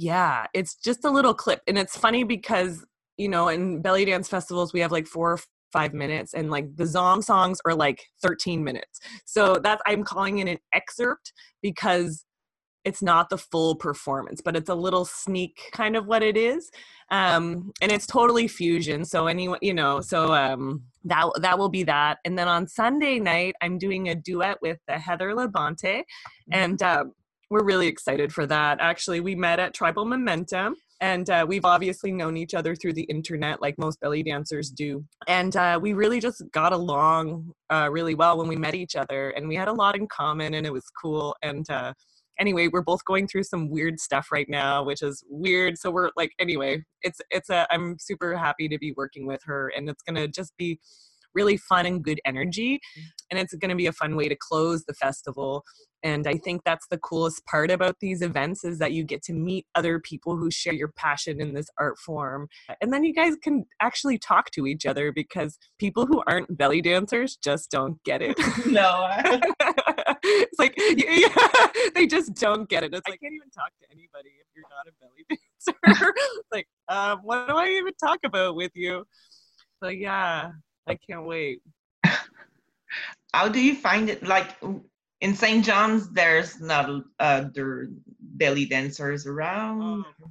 yeah, 0.00 0.46
it's 0.54 0.76
just 0.76 1.04
a 1.04 1.10
little 1.10 1.34
clip. 1.34 1.60
And 1.66 1.76
it's 1.76 1.96
funny 1.96 2.24
because, 2.24 2.86
you 3.18 3.28
know, 3.28 3.48
in 3.48 3.82
belly 3.82 4.06
dance 4.06 4.28
festivals, 4.28 4.72
we 4.72 4.80
have 4.80 4.90
like 4.90 5.06
four 5.06 5.32
or 5.32 5.38
five 5.72 5.92
minutes 5.92 6.32
and 6.32 6.50
like 6.50 6.74
the 6.76 6.86
Zaum 6.86 7.20
songs 7.20 7.58
are 7.66 7.74
like 7.74 8.06
13 8.22 8.64
minutes. 8.64 8.98
So 9.26 9.56
that's, 9.62 9.82
I'm 9.84 10.02
calling 10.02 10.38
it 10.38 10.48
an 10.48 10.56
excerpt 10.72 11.34
because 11.60 12.24
it's 12.86 13.02
not 13.02 13.28
the 13.28 13.36
full 13.36 13.74
performance, 13.74 14.40
but 14.42 14.56
it's 14.56 14.70
a 14.70 14.74
little 14.74 15.04
sneak 15.04 15.60
kind 15.72 15.96
of 15.96 16.06
what 16.06 16.22
it 16.22 16.34
is. 16.34 16.70
Um, 17.10 17.70
and 17.82 17.92
it's 17.92 18.06
totally 18.06 18.48
fusion. 18.48 19.04
So 19.04 19.26
anyone, 19.26 19.58
you 19.60 19.74
know, 19.74 20.00
so 20.00 20.32
um, 20.32 20.82
that 21.04 21.30
that 21.42 21.58
will 21.58 21.68
be 21.68 21.82
that. 21.82 22.20
And 22.24 22.38
then 22.38 22.48
on 22.48 22.66
Sunday 22.66 23.18
night, 23.18 23.54
I'm 23.60 23.76
doing 23.76 24.08
a 24.08 24.14
duet 24.14 24.62
with 24.62 24.78
the 24.88 24.98
Heather 24.98 25.34
Labonte, 25.34 25.82
mm-hmm. 25.82 26.52
and 26.52 26.82
um, 26.82 27.12
we're 27.50 27.64
really 27.64 27.88
excited 27.88 28.32
for 28.32 28.46
that. 28.46 28.78
Actually, 28.80 29.20
we 29.20 29.34
met 29.34 29.58
at 29.58 29.74
Tribal 29.74 30.04
Momentum. 30.04 30.76
And 31.02 31.30
uh, 31.30 31.46
we've 31.48 31.64
obviously 31.64 32.12
known 32.12 32.36
each 32.36 32.52
other 32.52 32.76
through 32.76 32.92
the 32.92 33.04
internet, 33.04 33.62
like 33.62 33.78
most 33.78 33.98
belly 34.00 34.22
dancers 34.22 34.68
do. 34.70 35.02
And 35.26 35.56
uh, 35.56 35.78
we 35.80 35.94
really 35.94 36.20
just 36.20 36.42
got 36.52 36.74
along 36.74 37.52
uh, 37.72 37.88
really 37.90 38.14
well 38.14 38.36
when 38.36 38.48
we 38.48 38.56
met 38.56 38.74
each 38.74 38.96
other, 38.96 39.30
and 39.30 39.48
we 39.48 39.56
had 39.56 39.68
a 39.68 39.72
lot 39.72 39.96
in 39.96 40.06
common, 40.08 40.52
and 40.52 40.66
it 40.66 40.72
was 40.72 40.84
cool. 41.02 41.34
And 41.42 41.64
uh, 41.70 41.94
anyway, 42.38 42.68
we're 42.68 42.82
both 42.82 43.02
going 43.06 43.28
through 43.28 43.44
some 43.44 43.70
weird 43.70 43.98
stuff 43.98 44.28
right 44.30 44.46
now, 44.46 44.84
which 44.84 45.02
is 45.02 45.24
weird. 45.30 45.78
So 45.78 45.90
we're 45.90 46.10
like, 46.16 46.32
anyway, 46.38 46.84
it's 47.00 47.22
it's 47.30 47.48
a. 47.48 47.66
I'm 47.70 47.96
super 47.98 48.36
happy 48.36 48.68
to 48.68 48.78
be 48.78 48.92
working 48.94 49.26
with 49.26 49.40
her, 49.46 49.72
and 49.74 49.88
it's 49.88 50.02
gonna 50.02 50.28
just 50.28 50.54
be 50.58 50.78
really 51.34 51.56
fun 51.56 51.86
and 51.86 52.02
good 52.02 52.20
energy. 52.26 52.80
And 53.30 53.38
it's 53.38 53.54
going 53.54 53.70
to 53.70 53.76
be 53.76 53.86
a 53.86 53.92
fun 53.92 54.16
way 54.16 54.28
to 54.28 54.36
close 54.36 54.84
the 54.84 54.94
festival 54.94 55.62
and 56.02 56.26
i 56.26 56.34
think 56.34 56.62
that's 56.64 56.86
the 56.88 56.98
coolest 56.98 57.44
part 57.46 57.70
about 57.70 57.96
these 58.00 58.22
events 58.22 58.64
is 58.64 58.78
that 58.78 58.92
you 58.92 59.04
get 59.04 59.22
to 59.22 59.32
meet 59.32 59.66
other 59.74 59.98
people 59.98 60.36
who 60.36 60.50
share 60.50 60.72
your 60.72 60.92
passion 60.96 61.40
in 61.40 61.54
this 61.54 61.68
art 61.78 61.98
form. 61.98 62.48
And 62.80 62.92
then 62.92 63.04
you 63.04 63.14
guys 63.14 63.34
can 63.42 63.64
actually 63.80 64.18
talk 64.18 64.50
to 64.52 64.66
each 64.66 64.86
other 64.86 65.12
because 65.12 65.58
people 65.78 66.06
who 66.06 66.22
aren't 66.26 66.56
belly 66.56 66.80
dancers 66.82 67.36
just 67.36 67.70
don't 67.70 68.02
get 68.04 68.22
it. 68.22 68.38
No. 68.66 69.08
It's 70.22 70.58
like 70.58 70.74
yeah, 70.76 71.66
they 71.94 72.06
just 72.06 72.34
don't 72.34 72.68
get 72.68 72.84
it. 72.84 72.92
It's 72.92 73.08
like 73.08 73.18
i 73.20 73.24
can't 73.24 73.34
even 73.34 73.50
talk 73.50 73.70
to 73.80 73.86
anybody 73.90 74.28
if 74.38 74.46
you're 74.54 74.64
not 74.68 74.86
a 74.86 74.92
belly 75.00 75.24
dancer. 75.88 76.14
Like 76.52 76.68
um, 76.88 77.20
what 77.22 77.48
do 77.48 77.56
i 77.56 77.68
even 77.68 77.94
talk 77.94 78.18
about 78.24 78.54
with 78.54 78.70
you? 78.74 79.06
So 79.82 79.88
yeah 79.88 80.50
i 80.86 80.94
can't 80.94 81.24
wait. 81.24 81.62
How 83.32 83.48
do 83.48 83.60
you 83.60 83.74
find 83.74 84.10
it? 84.10 84.22
Like 84.22 84.56
in 85.20 85.34
St. 85.34 85.64
John's, 85.64 86.10
there's 86.10 86.60
not 86.60 87.04
other 87.18 87.90
belly 88.20 88.66
dancers 88.66 89.26
around. 89.26 90.04
Oh. 90.22 90.30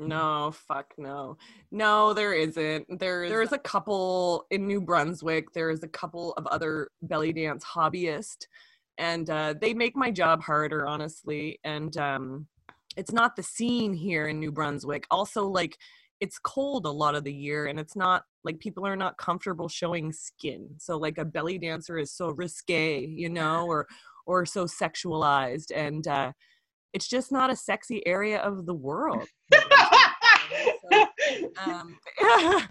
No, 0.00 0.52
fuck 0.52 0.94
no. 0.96 1.36
No, 1.72 2.14
there 2.14 2.32
isn't. 2.32 3.00
There 3.00 3.28
there's 3.28 3.52
a 3.52 3.58
couple 3.58 4.46
in 4.50 4.64
New 4.66 4.80
Brunswick. 4.80 5.52
There's 5.52 5.82
a 5.82 5.88
couple 5.88 6.34
of 6.34 6.46
other 6.46 6.88
belly 7.02 7.32
dance 7.32 7.64
hobbyists 7.64 8.46
and 8.98 9.28
uh, 9.30 9.54
they 9.60 9.72
make 9.74 9.96
my 9.96 10.10
job 10.10 10.42
harder 10.42 10.86
honestly 10.86 11.58
and 11.64 11.96
um, 11.96 12.46
it's 12.96 13.12
not 13.12 13.36
the 13.36 13.42
scene 13.42 13.94
here 13.94 14.26
in 14.26 14.40
New 14.40 14.52
Brunswick. 14.52 15.06
Also 15.10 15.46
like 15.46 15.78
it's 16.20 16.38
cold 16.38 16.86
a 16.86 16.90
lot 16.90 17.14
of 17.14 17.24
the 17.24 17.32
year 17.32 17.66
and 17.66 17.78
it's 17.78 17.96
not 17.96 18.24
like 18.44 18.58
people 18.58 18.86
are 18.86 18.96
not 18.96 19.16
comfortable 19.18 19.68
showing 19.68 20.12
skin. 20.12 20.68
So 20.78 20.96
like 20.96 21.18
a 21.18 21.24
belly 21.24 21.58
dancer 21.58 21.98
is 21.98 22.12
so 22.12 22.30
risque, 22.30 23.06
you 23.06 23.28
know, 23.28 23.66
or 23.66 23.86
or 24.26 24.44
so 24.44 24.66
sexualized 24.66 25.72
and 25.74 26.06
uh, 26.06 26.32
it's 26.92 27.08
just 27.08 27.32
not 27.32 27.50
a 27.50 27.56
sexy 27.56 28.06
area 28.06 28.38
of 28.40 28.66
the 28.66 28.74
world 28.74 29.26
so, 30.92 31.06
um, 31.64 31.98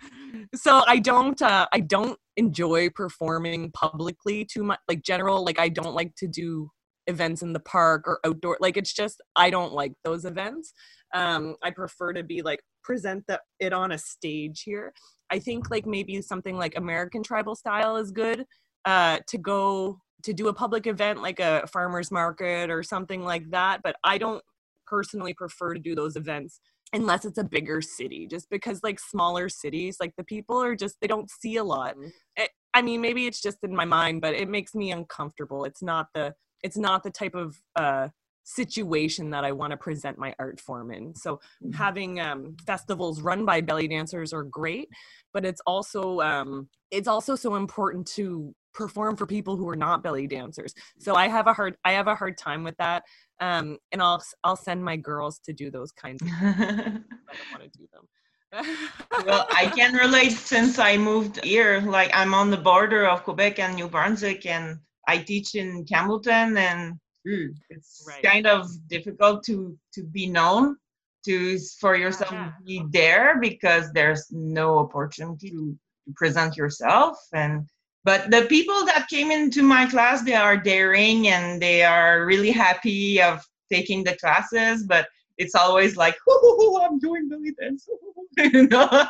so, 0.56 0.84
i 0.88 1.00
don't 1.00 1.42
uh, 1.42 1.68
i 1.74 1.80
don't 1.80 2.18
enjoy 2.38 2.90
performing 2.92 3.72
publicly 3.72 4.46
too 4.46 4.64
much 4.64 4.80
like 4.88 5.02
general 5.02 5.44
like 5.44 5.60
i 5.60 5.68
don't 5.68 5.96
like 5.96 6.14
to 6.16 6.28
do 6.28 6.70
events 7.08 7.42
in 7.42 7.54
the 7.54 7.60
park 7.62 8.04
or 8.06 8.20
outdoor 8.26 8.58
like 8.60 8.78
it's 8.78 8.94
just 8.94 9.22
i 9.36 9.50
don't 9.50 9.74
like 9.74 9.94
those 10.04 10.26
events 10.26 10.74
um 11.16 11.56
i 11.64 11.72
prefer 11.72 12.14
to 12.14 12.22
be 12.22 12.42
like 12.42 12.60
present 12.88 13.23
the, 13.28 13.39
it 13.60 13.73
on 13.73 13.91
a 13.91 13.97
stage 13.97 14.62
here. 14.63 14.93
I 15.30 15.39
think 15.39 15.69
like 15.69 15.86
maybe 15.86 16.21
something 16.21 16.56
like 16.58 16.78
american 16.78 17.21
tribal 17.21 17.56
style 17.56 17.97
is 17.97 18.12
good 18.12 18.45
uh 18.86 19.17
to 19.28 19.38
go 19.38 20.00
to 20.23 20.32
do 20.34 20.47
a 20.47 20.54
public 20.54 20.88
event 20.88 21.21
like 21.21 21.39
a 21.41 21.67
farmers 21.67 22.12
market 22.12 22.69
or 22.69 22.82
something 22.82 23.21
like 23.32 23.45
that 23.52 23.82
but 23.84 23.95
i 24.06 24.17
don't 24.17 24.41
personally 24.86 25.34
prefer 25.34 25.73
to 25.73 25.80
do 25.80 25.95
those 25.95 26.15
events 26.15 26.62
unless 26.93 27.26
it's 27.26 27.38
a 27.38 27.43
bigger 27.43 27.82
city 27.82 28.28
just 28.28 28.50
because 28.50 28.82
like 28.84 29.00
smaller 29.00 29.50
cities 29.50 29.97
like 30.00 30.13
the 30.17 30.23
people 30.23 30.62
are 30.62 30.76
just 30.76 30.95
they 31.02 31.08
don't 31.08 31.30
see 31.30 31.58
a 31.58 31.63
lot. 31.63 31.91
It, 31.91 31.97
mm-hmm. 31.97 32.08
eh, 32.38 32.47
i 32.73 32.82
mean 32.82 33.02
maybe 33.02 33.26
it's 33.28 33.41
just 33.41 33.58
in 33.63 33.76
my 33.76 33.86
mind 33.86 34.21
but 34.21 34.34
it 34.34 34.50
makes 34.50 34.73
me 34.73 34.91
uncomfortable. 34.91 35.65
It's 35.65 35.82
not 35.82 36.08
the 36.13 36.34
it's 36.63 36.78
not 36.78 37.04
the 37.04 37.12
type 37.12 37.36
of 37.36 37.60
uh 37.76 38.08
situation 38.48 39.30
that 39.30 39.44
I 39.44 39.52
want 39.52 39.72
to 39.72 39.78
present 39.78 40.18
my 40.18 40.34
art 40.40 40.62
form 40.62 40.92
in. 40.92 41.14
So 41.16 41.36
mm-hmm. 41.36 41.72
having 41.72 42.20
um, 42.22 42.56
festivals 42.66 43.22
run 43.22 43.46
by 43.46 43.60
belly 43.60 43.90
dancers 43.90 44.32
are 44.32 44.44
great, 44.44 44.88
but 45.34 45.46
it's 45.46 45.62
also 45.68 46.22
um, 46.22 46.70
it's 46.90 47.10
also 47.10 47.36
so 47.36 47.56
important 47.56 48.08
to 48.16 48.56
perform 48.74 49.18
for 49.18 49.26
people 49.26 49.58
who 49.58 49.68
are 49.68 49.76
not 49.76 50.02
belly 50.02 50.28
dancers. 50.28 50.74
So 50.98 51.16
I 51.16 51.28
have 51.28 51.48
a 51.48 51.54
hard 51.54 51.76
I 51.84 51.92
have 51.92 52.08
a 52.08 52.16
hard 52.16 52.38
time 52.38 52.64
with 52.64 52.78
that. 52.78 53.04
Um, 53.42 53.78
and 53.92 54.02
I'll 54.02 54.24
I'll 54.46 54.56
send 54.56 54.84
my 54.84 54.96
girls 54.96 55.40
to 55.40 55.52
do 55.52 55.70
those 55.70 55.92
kinds 55.92 56.22
of 56.22 56.30
things. 56.30 56.42
I 56.42 56.54
don't 56.62 57.52
want 57.52 57.64
to 57.64 57.78
do 57.78 57.88
them. 57.92 58.08
well, 59.26 59.46
I 59.50 59.66
can 59.76 59.94
relate 59.94 60.32
since 60.32 60.80
I 60.80 60.96
moved 60.96 61.44
here. 61.44 61.82
Like 61.82 62.12
I'm 62.14 62.34
on 62.34 62.50
the 62.50 62.58
border 62.58 63.06
of 63.08 63.24
Quebec 63.26 63.60
and 63.60 63.76
New 63.76 63.90
Brunswick, 63.90 64.46
and 64.46 64.78
I 65.06 65.18
teach 65.18 65.56
in 65.56 65.84
Campbellton, 65.84 66.58
and 66.58 66.94
mm, 67.28 67.54
it's 67.70 68.06
right. 68.08 68.24
kind 68.24 68.48
of 68.48 68.70
difficult 68.88 69.44
to 69.44 69.78
to 69.94 70.04
be 70.04 70.28
known 70.28 70.78
to 71.26 71.60
for 71.80 71.96
yourself 71.96 72.32
yeah. 72.32 72.46
to 72.46 72.66
be 72.66 72.84
there 72.92 73.40
because 73.40 73.92
there's 73.92 74.28
no 74.32 74.80
opportunity 74.80 75.50
to, 75.50 75.78
to 76.06 76.13
present 76.16 76.56
yourself 76.56 77.18
and 77.34 77.68
but 78.04 78.32
the 78.32 78.44
people 78.44 78.86
that 78.86 79.08
came 79.10 79.32
into 79.32 79.62
my 79.62 79.86
class 79.86 80.24
they 80.24 80.36
are 80.36 80.58
daring 80.58 81.28
and 81.28 81.62
they 81.62 81.84
are 81.84 82.26
really 82.26 82.52
happy 82.52 83.22
of 83.22 83.44
taking 83.72 84.04
the 84.04 84.16
classes 84.18 84.84
but 84.84 85.08
it's 85.38 85.56
always 85.56 85.98
like 85.98 86.16
oh, 86.30 86.82
i'm 86.84 87.00
doing 87.00 87.28
belly 87.28 87.54
dance 87.60 87.88
you 88.38 88.68
know? 88.68 89.08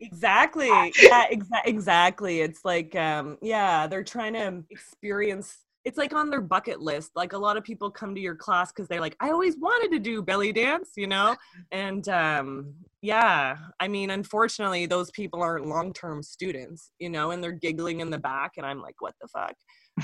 Exactly. 0.00 0.68
Yeah 1.00 1.26
exa- 1.30 1.66
exactly. 1.66 2.40
It's 2.40 2.64
like 2.64 2.94
um 2.94 3.38
yeah 3.40 3.86
they're 3.86 4.04
trying 4.04 4.34
to 4.34 4.64
experience 4.70 5.56
it's 5.86 5.96
like 5.96 6.12
on 6.12 6.28
their 6.28 6.40
bucket 6.40 6.80
list 6.80 7.12
like 7.14 7.32
a 7.32 7.38
lot 7.38 7.56
of 7.56 7.62
people 7.62 7.90
come 7.90 8.14
to 8.14 8.20
your 8.20 8.34
class 8.34 8.72
because 8.72 8.88
they're 8.88 9.00
like 9.00 9.16
i 9.20 9.30
always 9.30 9.56
wanted 9.56 9.90
to 9.90 10.00
do 10.00 10.20
belly 10.20 10.52
dance 10.52 10.90
you 10.96 11.06
know 11.06 11.34
and 11.70 12.08
um 12.08 12.74
yeah 13.02 13.56
i 13.80 13.86
mean 13.86 14.10
unfortunately 14.10 14.84
those 14.84 15.10
people 15.12 15.42
aren't 15.42 15.66
long-term 15.66 16.22
students 16.22 16.90
you 16.98 17.08
know 17.08 17.30
and 17.30 17.42
they're 17.42 17.52
giggling 17.52 18.00
in 18.00 18.10
the 18.10 18.18
back 18.18 18.52
and 18.56 18.66
i'm 18.66 18.82
like 18.82 19.00
what 19.00 19.14
the 19.20 19.28
fuck 19.28 19.54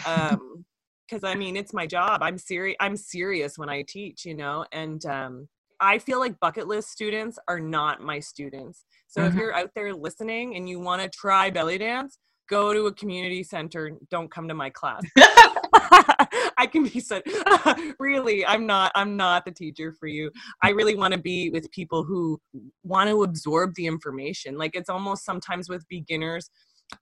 um 0.06 0.64
because 1.08 1.24
i 1.24 1.34
mean 1.34 1.56
it's 1.56 1.74
my 1.74 1.86
job 1.86 2.22
i'm 2.22 2.38
serious 2.38 2.76
i'm 2.80 2.96
serious 2.96 3.58
when 3.58 3.68
i 3.68 3.82
teach 3.82 4.24
you 4.24 4.34
know 4.34 4.64
and 4.72 5.04
um 5.06 5.48
i 5.80 5.98
feel 5.98 6.20
like 6.20 6.38
bucket 6.38 6.68
list 6.68 6.90
students 6.90 7.38
are 7.48 7.58
not 7.58 8.00
my 8.00 8.20
students 8.20 8.84
so 9.08 9.20
mm-hmm. 9.20 9.36
if 9.36 9.42
you're 9.42 9.54
out 9.54 9.70
there 9.74 9.92
listening 9.92 10.56
and 10.56 10.68
you 10.68 10.80
want 10.80 11.02
to 11.02 11.08
try 11.08 11.50
belly 11.50 11.76
dance, 11.76 12.18
go 12.48 12.72
to 12.72 12.86
a 12.86 12.94
community 12.94 13.42
center. 13.42 13.92
Don't 14.10 14.30
come 14.30 14.48
to 14.48 14.54
my 14.54 14.70
class. 14.70 15.02
I 16.58 16.68
can 16.70 16.84
be 16.84 17.00
so 17.00 17.20
really 17.98 18.44
I'm 18.46 18.66
not 18.66 18.92
I'm 18.94 19.16
not 19.16 19.44
the 19.44 19.50
teacher 19.50 19.92
for 19.92 20.06
you. 20.06 20.30
I 20.62 20.70
really 20.70 20.96
want 20.96 21.14
to 21.14 21.20
be 21.20 21.50
with 21.50 21.70
people 21.70 22.04
who 22.04 22.40
want 22.82 23.10
to 23.10 23.22
absorb 23.22 23.74
the 23.74 23.86
information. 23.86 24.58
Like 24.58 24.74
it's 24.74 24.90
almost 24.90 25.24
sometimes 25.24 25.68
with 25.68 25.86
beginners 25.88 26.50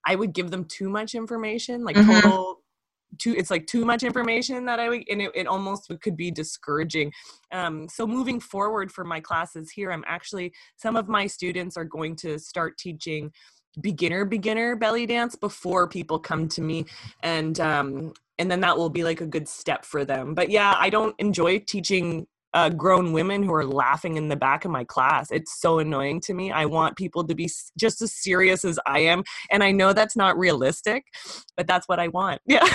I 0.07 0.15
would 0.15 0.33
give 0.33 0.51
them 0.51 0.65
too 0.67 0.89
much 0.89 1.15
information, 1.15 1.85
like 1.85 1.97
mm-hmm. 1.97 2.21
total 2.21 2.61
too 3.19 3.35
it's 3.37 3.51
like 3.51 3.67
too 3.67 3.85
much 3.85 4.03
information 4.03 4.65
that 4.65 4.79
i 4.79 4.89
would 4.89 5.03
and 5.11 5.23
it, 5.23 5.31
it 5.35 5.47
almost 5.47 5.93
could 6.01 6.17
be 6.17 6.31
discouraging 6.31 7.13
um, 7.53 7.89
so 7.89 8.07
moving 8.07 8.39
forward 8.39 8.93
for 8.93 9.05
my 9.05 9.21
classes 9.21 9.71
here 9.71 9.91
i'm 9.91 10.05
actually 10.07 10.53
some 10.77 10.97
of 10.97 11.09
my 11.09 11.27
students 11.27 11.77
are 11.77 11.85
going 11.85 12.15
to 12.15 12.39
start 12.39 12.79
teaching 12.79 13.31
beginner 13.81 14.25
beginner 14.25 14.77
belly 14.77 15.07
dance 15.07 15.35
before 15.35 15.89
people 15.89 16.19
come 16.19 16.49
to 16.49 16.61
me 16.61 16.85
and 17.23 17.61
um 17.61 18.13
and 18.41 18.51
then 18.51 18.61
that 18.61 18.77
will 18.77 18.91
be 18.91 19.05
like 19.05 19.21
a 19.21 19.27
good 19.27 19.47
step 19.47 19.85
for 19.85 20.05
them 20.05 20.35
but 20.35 20.51
yeah 20.51 20.75
i 20.79 20.91
don't 20.91 21.15
enjoy 21.19 21.59
teaching 21.59 22.27
uh, 22.55 22.69
grown 22.69 23.13
women 23.13 23.43
who 23.43 23.53
are 23.55 23.65
laughing 23.65 24.17
in 24.17 24.29
the 24.29 24.37
back 24.37 24.65
of 24.65 24.71
my 24.71 24.85
class. 24.85 25.31
It's 25.31 25.61
so 25.61 25.79
annoying 25.79 26.21
to 26.23 26.35
me. 26.35 26.51
I 26.51 26.67
want 26.67 26.97
people 26.97 27.25
to 27.27 27.35
be 27.35 27.49
just 27.79 28.03
as 28.03 28.13
serious 28.13 28.65
as 28.65 28.79
I 28.87 29.01
am. 29.01 29.23
And 29.51 29.63
I 29.63 29.71
know 29.71 29.93
that's 29.93 30.17
not 30.17 30.39
realistic, 30.39 31.05
but 31.57 31.67
that's 31.67 31.89
what 31.89 32.01
I 32.01 32.09
want. 32.09 32.41
Yeah. 32.51 32.67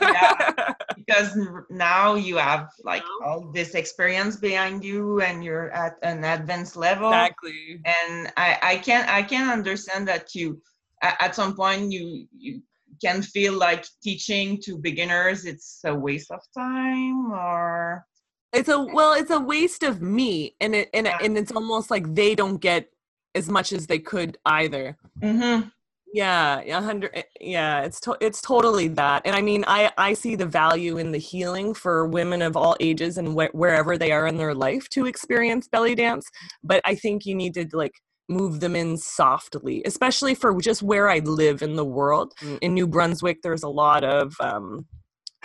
yeah. 0.00 0.74
Because 0.96 1.38
now 1.70 2.16
you 2.16 2.36
have 2.36 2.68
like 2.82 3.04
all 3.24 3.52
this 3.52 3.76
experience 3.76 4.34
behind 4.34 4.84
you 4.84 5.20
and 5.20 5.44
you're 5.44 5.70
at 5.70 5.94
an 6.02 6.24
advanced 6.24 6.76
level. 6.76 7.08
Exactly. 7.08 7.80
And 7.84 8.32
I, 8.36 8.58
I 8.60 8.76
can 8.78 9.08
I 9.08 9.22
can 9.22 9.48
understand 9.48 10.08
that 10.08 10.34
you 10.34 10.60
at 11.00 11.36
some 11.36 11.54
point 11.54 11.92
you 11.92 12.26
you 12.36 12.60
can 13.02 13.22
feel 13.22 13.52
like 13.54 13.84
teaching 14.02 14.60
to 14.62 14.78
beginners 14.78 15.44
it's 15.44 15.80
a 15.84 15.94
waste 15.94 16.30
of 16.30 16.40
time 16.56 17.32
or 17.32 18.04
it's 18.52 18.68
a 18.68 18.78
well 18.80 19.12
it's 19.12 19.30
a 19.30 19.40
waste 19.40 19.82
of 19.82 20.00
me 20.00 20.54
and 20.60 20.74
it 20.74 20.90
and, 20.94 21.06
yeah. 21.06 21.18
and 21.22 21.36
it's 21.36 21.52
almost 21.52 21.90
like 21.90 22.14
they 22.14 22.34
don't 22.34 22.58
get 22.58 22.88
as 23.34 23.48
much 23.48 23.72
as 23.72 23.86
they 23.86 23.98
could 23.98 24.38
either 24.46 24.96
mm-hmm. 25.22 25.68
yeah 26.14 26.62
yeah 26.64 26.80
hundred 26.80 27.10
eh, 27.14 27.22
yeah 27.40 27.82
it's 27.82 28.00
to, 28.00 28.16
it's 28.20 28.40
totally 28.40 28.88
that 28.88 29.22
and 29.24 29.36
i 29.36 29.42
mean 29.42 29.64
i 29.66 29.90
i 29.98 30.14
see 30.14 30.34
the 30.34 30.46
value 30.46 30.96
in 30.96 31.12
the 31.12 31.18
healing 31.18 31.74
for 31.74 32.06
women 32.06 32.40
of 32.40 32.56
all 32.56 32.76
ages 32.80 33.18
and 33.18 33.28
wh- 33.28 33.54
wherever 33.54 33.98
they 33.98 34.10
are 34.10 34.26
in 34.26 34.36
their 34.36 34.54
life 34.54 34.88
to 34.88 35.06
experience 35.06 35.68
belly 35.68 35.94
dance 35.94 36.26
but 36.64 36.80
i 36.84 36.94
think 36.94 37.26
you 37.26 37.34
need 37.34 37.52
to 37.52 37.66
like 37.72 37.92
move 38.28 38.60
them 38.60 38.74
in 38.74 38.96
softly, 38.96 39.82
especially 39.84 40.34
for 40.34 40.58
just 40.60 40.82
where 40.82 41.08
I 41.08 41.20
live 41.20 41.62
in 41.62 41.76
the 41.76 41.84
world. 41.84 42.34
Mm. 42.40 42.58
In 42.60 42.74
New 42.74 42.86
Brunswick, 42.86 43.42
there's 43.42 43.62
a 43.62 43.68
lot 43.68 44.04
of 44.04 44.34
um, 44.40 44.86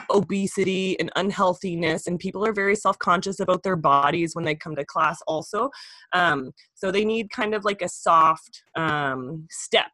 obesity 0.09 0.99
and 0.99 1.11
unhealthiness 1.15 2.07
and 2.07 2.19
people 2.19 2.45
are 2.45 2.53
very 2.53 2.75
self-conscious 2.75 3.39
about 3.39 3.63
their 3.63 3.75
bodies 3.75 4.35
when 4.35 4.45
they 4.45 4.55
come 4.55 4.75
to 4.75 4.85
class 4.85 5.19
also 5.27 5.69
um, 6.13 6.51
so 6.73 6.91
they 6.91 7.05
need 7.05 7.29
kind 7.29 7.53
of 7.53 7.65
like 7.65 7.81
a 7.81 7.89
soft 7.89 8.63
um, 8.75 9.45
step 9.51 9.91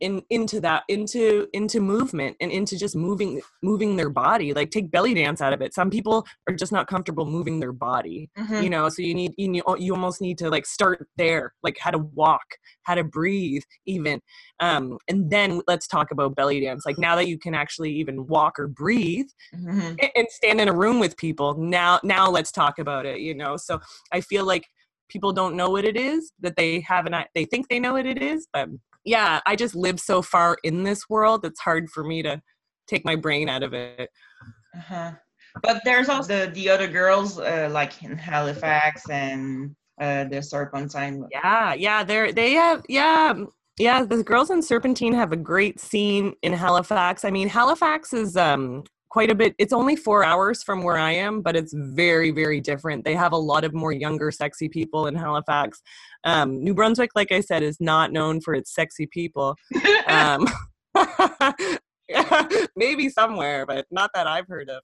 in 0.00 0.22
into 0.30 0.60
that 0.60 0.82
into 0.88 1.46
into 1.52 1.80
movement 1.80 2.36
and 2.40 2.50
into 2.50 2.76
just 2.76 2.96
moving 2.96 3.40
moving 3.62 3.96
their 3.96 4.08
body 4.08 4.52
like 4.52 4.70
take 4.70 4.90
belly 4.90 5.14
dance 5.14 5.40
out 5.40 5.52
of 5.52 5.60
it 5.60 5.74
some 5.74 5.90
people 5.90 6.26
are 6.48 6.54
just 6.54 6.72
not 6.72 6.86
comfortable 6.86 7.26
moving 7.26 7.60
their 7.60 7.72
body 7.72 8.30
mm-hmm. 8.38 8.62
you 8.62 8.70
know 8.70 8.88
so 8.88 9.02
you 9.02 9.14
need 9.14 9.32
you, 9.36 9.62
you 9.78 9.94
almost 9.94 10.20
need 10.20 10.38
to 10.38 10.48
like 10.48 10.66
start 10.66 11.06
there 11.16 11.52
like 11.62 11.76
how 11.78 11.90
to 11.90 11.98
walk 11.98 12.44
how 12.82 12.94
to 12.94 13.04
breathe 13.04 13.62
even 13.86 14.20
um 14.60 14.98
and 15.08 15.30
then 15.30 15.60
let's 15.68 15.86
talk 15.86 16.10
about 16.10 16.34
belly 16.34 16.60
dance 16.60 16.84
like 16.86 16.98
now 16.98 17.14
that 17.14 17.28
you 17.28 17.38
can 17.38 17.54
actually 17.54 17.92
even 17.92 18.26
walk 18.26 18.58
or 18.58 18.66
breathe 18.66 19.26
mm-hmm. 19.54 19.94
and 20.16 20.26
stand 20.30 20.60
in 20.60 20.68
a 20.68 20.72
room 20.72 20.98
with 20.98 21.16
people 21.16 21.54
now 21.58 22.00
now 22.02 22.28
let's 22.30 22.50
talk 22.50 22.78
about 22.78 23.04
it 23.04 23.20
you 23.20 23.34
know 23.34 23.56
so 23.56 23.78
i 24.12 24.20
feel 24.20 24.44
like 24.44 24.66
people 25.10 25.32
don't 25.32 25.56
know 25.56 25.68
what 25.68 25.84
it 25.84 25.96
is 25.96 26.32
that 26.40 26.56
they 26.56 26.80
haven't 26.80 27.14
they 27.34 27.44
think 27.44 27.68
they 27.68 27.80
know 27.80 27.92
what 27.94 28.06
it 28.06 28.22
is 28.22 28.46
but 28.52 28.68
yeah, 29.04 29.40
I 29.46 29.56
just 29.56 29.74
live 29.74 30.00
so 30.00 30.22
far 30.22 30.58
in 30.62 30.82
this 30.82 31.08
world, 31.08 31.44
it's 31.44 31.60
hard 31.60 31.90
for 31.90 32.04
me 32.04 32.22
to 32.22 32.40
take 32.86 33.04
my 33.04 33.16
brain 33.16 33.48
out 33.48 33.62
of 33.62 33.72
it. 33.72 34.10
Uh-huh. 34.76 35.12
But 35.62 35.82
there's 35.84 36.08
also 36.08 36.46
the, 36.46 36.50
the 36.52 36.70
other 36.70 36.86
girls, 36.86 37.38
uh, 37.38 37.68
like 37.72 38.02
in 38.02 38.16
Halifax 38.16 39.08
and 39.10 39.74
uh, 40.00 40.24
the 40.24 40.42
Serpentine. 40.42 41.24
Yeah, 41.30 41.74
yeah, 41.74 42.04
they're 42.04 42.32
they 42.32 42.52
have 42.52 42.84
yeah. 42.88 43.34
Yeah, 43.78 44.04
the 44.04 44.22
girls 44.22 44.50
in 44.50 44.60
Serpentine 44.60 45.14
have 45.14 45.32
a 45.32 45.36
great 45.36 45.80
scene 45.80 46.34
in 46.42 46.52
Halifax. 46.52 47.24
I 47.24 47.30
mean, 47.30 47.48
Halifax 47.48 48.12
is 48.12 48.36
um 48.36 48.84
quite 49.10 49.30
a 49.30 49.34
bit. 49.34 49.54
It's 49.58 49.72
only 49.72 49.96
four 49.96 50.24
hours 50.24 50.62
from 50.62 50.82
where 50.82 50.96
i 50.96 51.10
am 51.12 51.42
but 51.42 51.56
it's 51.56 51.74
very 51.74 52.30
very 52.30 52.60
different. 52.60 53.04
They 53.04 53.14
have 53.14 53.32
a 53.32 53.36
lot 53.36 53.64
of 53.64 53.74
more 53.74 53.92
younger 53.92 54.30
sexy 54.30 54.68
people 54.68 55.06
in 55.06 55.14
halifax. 55.14 55.82
Um, 56.24 56.62
new 56.62 56.74
brunswick 56.74 57.10
like 57.14 57.32
i 57.32 57.40
said 57.40 57.62
is 57.62 57.78
not 57.80 58.12
known 58.12 58.40
for 58.40 58.54
its 58.54 58.74
sexy 58.74 59.06
people. 59.06 59.56
Um, 60.06 60.46
maybe 62.76 63.08
somewhere 63.08 63.66
but 63.66 63.86
not 63.90 64.10
that 64.14 64.26
i've 64.26 64.48
heard 64.48 64.70
of. 64.70 64.82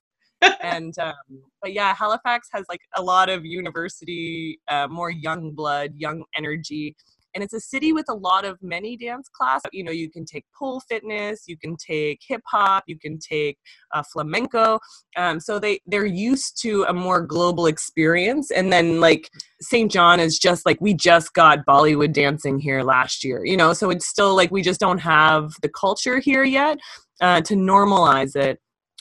And 0.60 0.96
um, 0.98 1.14
but 1.62 1.72
yeah 1.72 1.94
halifax 1.94 2.48
has 2.52 2.66
like 2.68 2.80
a 2.96 3.02
lot 3.02 3.28
of 3.28 3.44
university 3.44 4.60
uh, 4.68 4.86
more 4.88 5.10
young 5.10 5.52
blood 5.52 5.92
young 5.96 6.24
energy 6.36 6.96
and 7.36 7.44
it's 7.44 7.52
a 7.52 7.60
city 7.60 7.92
with 7.92 8.06
a 8.08 8.14
lot 8.14 8.46
of 8.46 8.58
many 8.62 8.96
dance 8.96 9.28
classes. 9.28 9.68
You 9.70 9.84
know, 9.84 9.92
you 9.92 10.10
can 10.10 10.24
take 10.24 10.46
pole 10.58 10.80
fitness, 10.88 11.42
you 11.46 11.58
can 11.58 11.76
take 11.76 12.20
hip 12.26 12.40
hop, 12.46 12.84
you 12.86 12.98
can 12.98 13.18
take 13.18 13.58
uh, 13.92 14.02
flamenco. 14.10 14.80
Um, 15.18 15.38
so 15.38 15.58
they 15.58 15.80
they're 15.86 16.06
used 16.06 16.60
to 16.62 16.84
a 16.88 16.94
more 16.94 17.20
global 17.20 17.66
experience. 17.66 18.50
And 18.50 18.72
then 18.72 19.00
like 19.00 19.28
St. 19.60 19.92
John 19.92 20.18
is 20.18 20.38
just 20.38 20.64
like 20.64 20.80
we 20.80 20.94
just 20.94 21.34
got 21.34 21.66
Bollywood 21.66 22.14
dancing 22.14 22.58
here 22.58 22.82
last 22.82 23.22
year. 23.22 23.44
You 23.44 23.58
know, 23.58 23.74
so 23.74 23.90
it's 23.90 24.08
still 24.08 24.34
like 24.34 24.50
we 24.50 24.62
just 24.62 24.80
don't 24.80 24.98
have 24.98 25.52
the 25.60 25.68
culture 25.68 26.18
here 26.18 26.44
yet 26.44 26.78
uh, 27.20 27.42
to 27.42 27.54
normalize 27.54 28.34
it. 28.34 28.58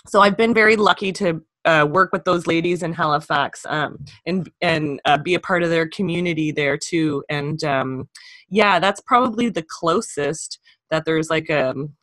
So 0.07 0.19
I've 0.19 0.37
been 0.37 0.53
very 0.53 0.75
lucky 0.75 1.13
to 1.13 1.41
uh, 1.65 1.85
work 1.89 2.11
with 2.11 2.23
those 2.25 2.47
ladies 2.47 2.83
in 2.83 2.93
Halifax 2.93 3.65
um, 3.67 4.03
and 4.25 4.49
and 4.61 4.99
uh, 5.05 5.17
be 5.17 5.33
a 5.33 5.39
part 5.39 5.63
of 5.63 5.69
their 5.69 5.87
community 5.87 6.51
there 6.51 6.77
too. 6.77 7.23
And 7.29 7.63
um, 7.63 8.09
yeah, 8.49 8.79
that's 8.79 9.01
probably 9.01 9.49
the 9.49 9.65
closest 9.67 10.59
that 10.91 11.05
there's 11.05 11.29
like 11.29 11.49
a, 11.49 11.71
um, 11.71 11.95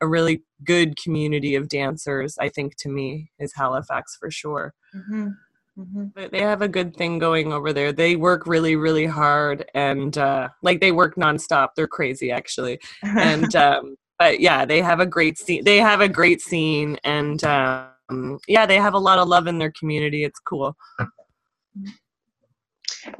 a 0.00 0.08
really 0.08 0.42
good 0.64 0.96
community 0.96 1.54
of 1.54 1.68
dancers. 1.68 2.36
I 2.40 2.48
think 2.48 2.76
to 2.76 2.88
me 2.88 3.30
is 3.38 3.52
Halifax 3.54 4.16
for 4.18 4.30
sure. 4.30 4.74
Mm-hmm. 4.94 5.28
Mm-hmm. 5.78 6.04
But 6.14 6.32
they 6.32 6.40
have 6.40 6.62
a 6.62 6.68
good 6.68 6.96
thing 6.96 7.18
going 7.18 7.52
over 7.52 7.72
there. 7.72 7.92
They 7.92 8.16
work 8.16 8.46
really, 8.46 8.76
really 8.76 9.06
hard, 9.06 9.64
and 9.74 10.16
uh, 10.18 10.48
like 10.62 10.80
they 10.80 10.92
work 10.92 11.14
nonstop. 11.14 11.70
They're 11.76 11.86
crazy, 11.86 12.30
actually. 12.30 12.80
And 13.02 13.54
um, 13.56 13.96
but 14.18 14.40
yeah, 14.40 14.64
they 14.64 14.82
have 14.82 15.00
a 15.00 15.06
great 15.06 15.38
scene. 15.38 15.64
They 15.64 15.78
have 15.78 16.00
a 16.00 16.08
great 16.08 16.42
scene, 16.42 16.98
and 17.04 17.42
uh, 17.44 17.86
um, 18.10 18.38
yeah, 18.48 18.66
they 18.66 18.76
have 18.76 18.94
a 18.94 18.98
lot 18.98 19.18
of 19.18 19.28
love 19.28 19.46
in 19.46 19.58
their 19.58 19.72
community. 19.72 20.24
It's 20.24 20.40
cool. 20.40 20.76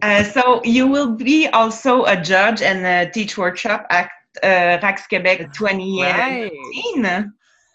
Uh, 0.03 0.22
so 0.24 0.61
you 0.64 0.87
will 0.87 1.12
be 1.12 1.48
also 1.48 2.05
a 2.05 2.20
judge 2.20 2.61
and 2.62 2.85
a 2.85 3.11
teach 3.11 3.38
workshop 3.38 3.87
at 3.90 4.11
uh, 4.42 4.79
RakS 4.83 5.07
Quebec 5.07 5.53
2018. 5.55 7.03
Right. 7.03 7.26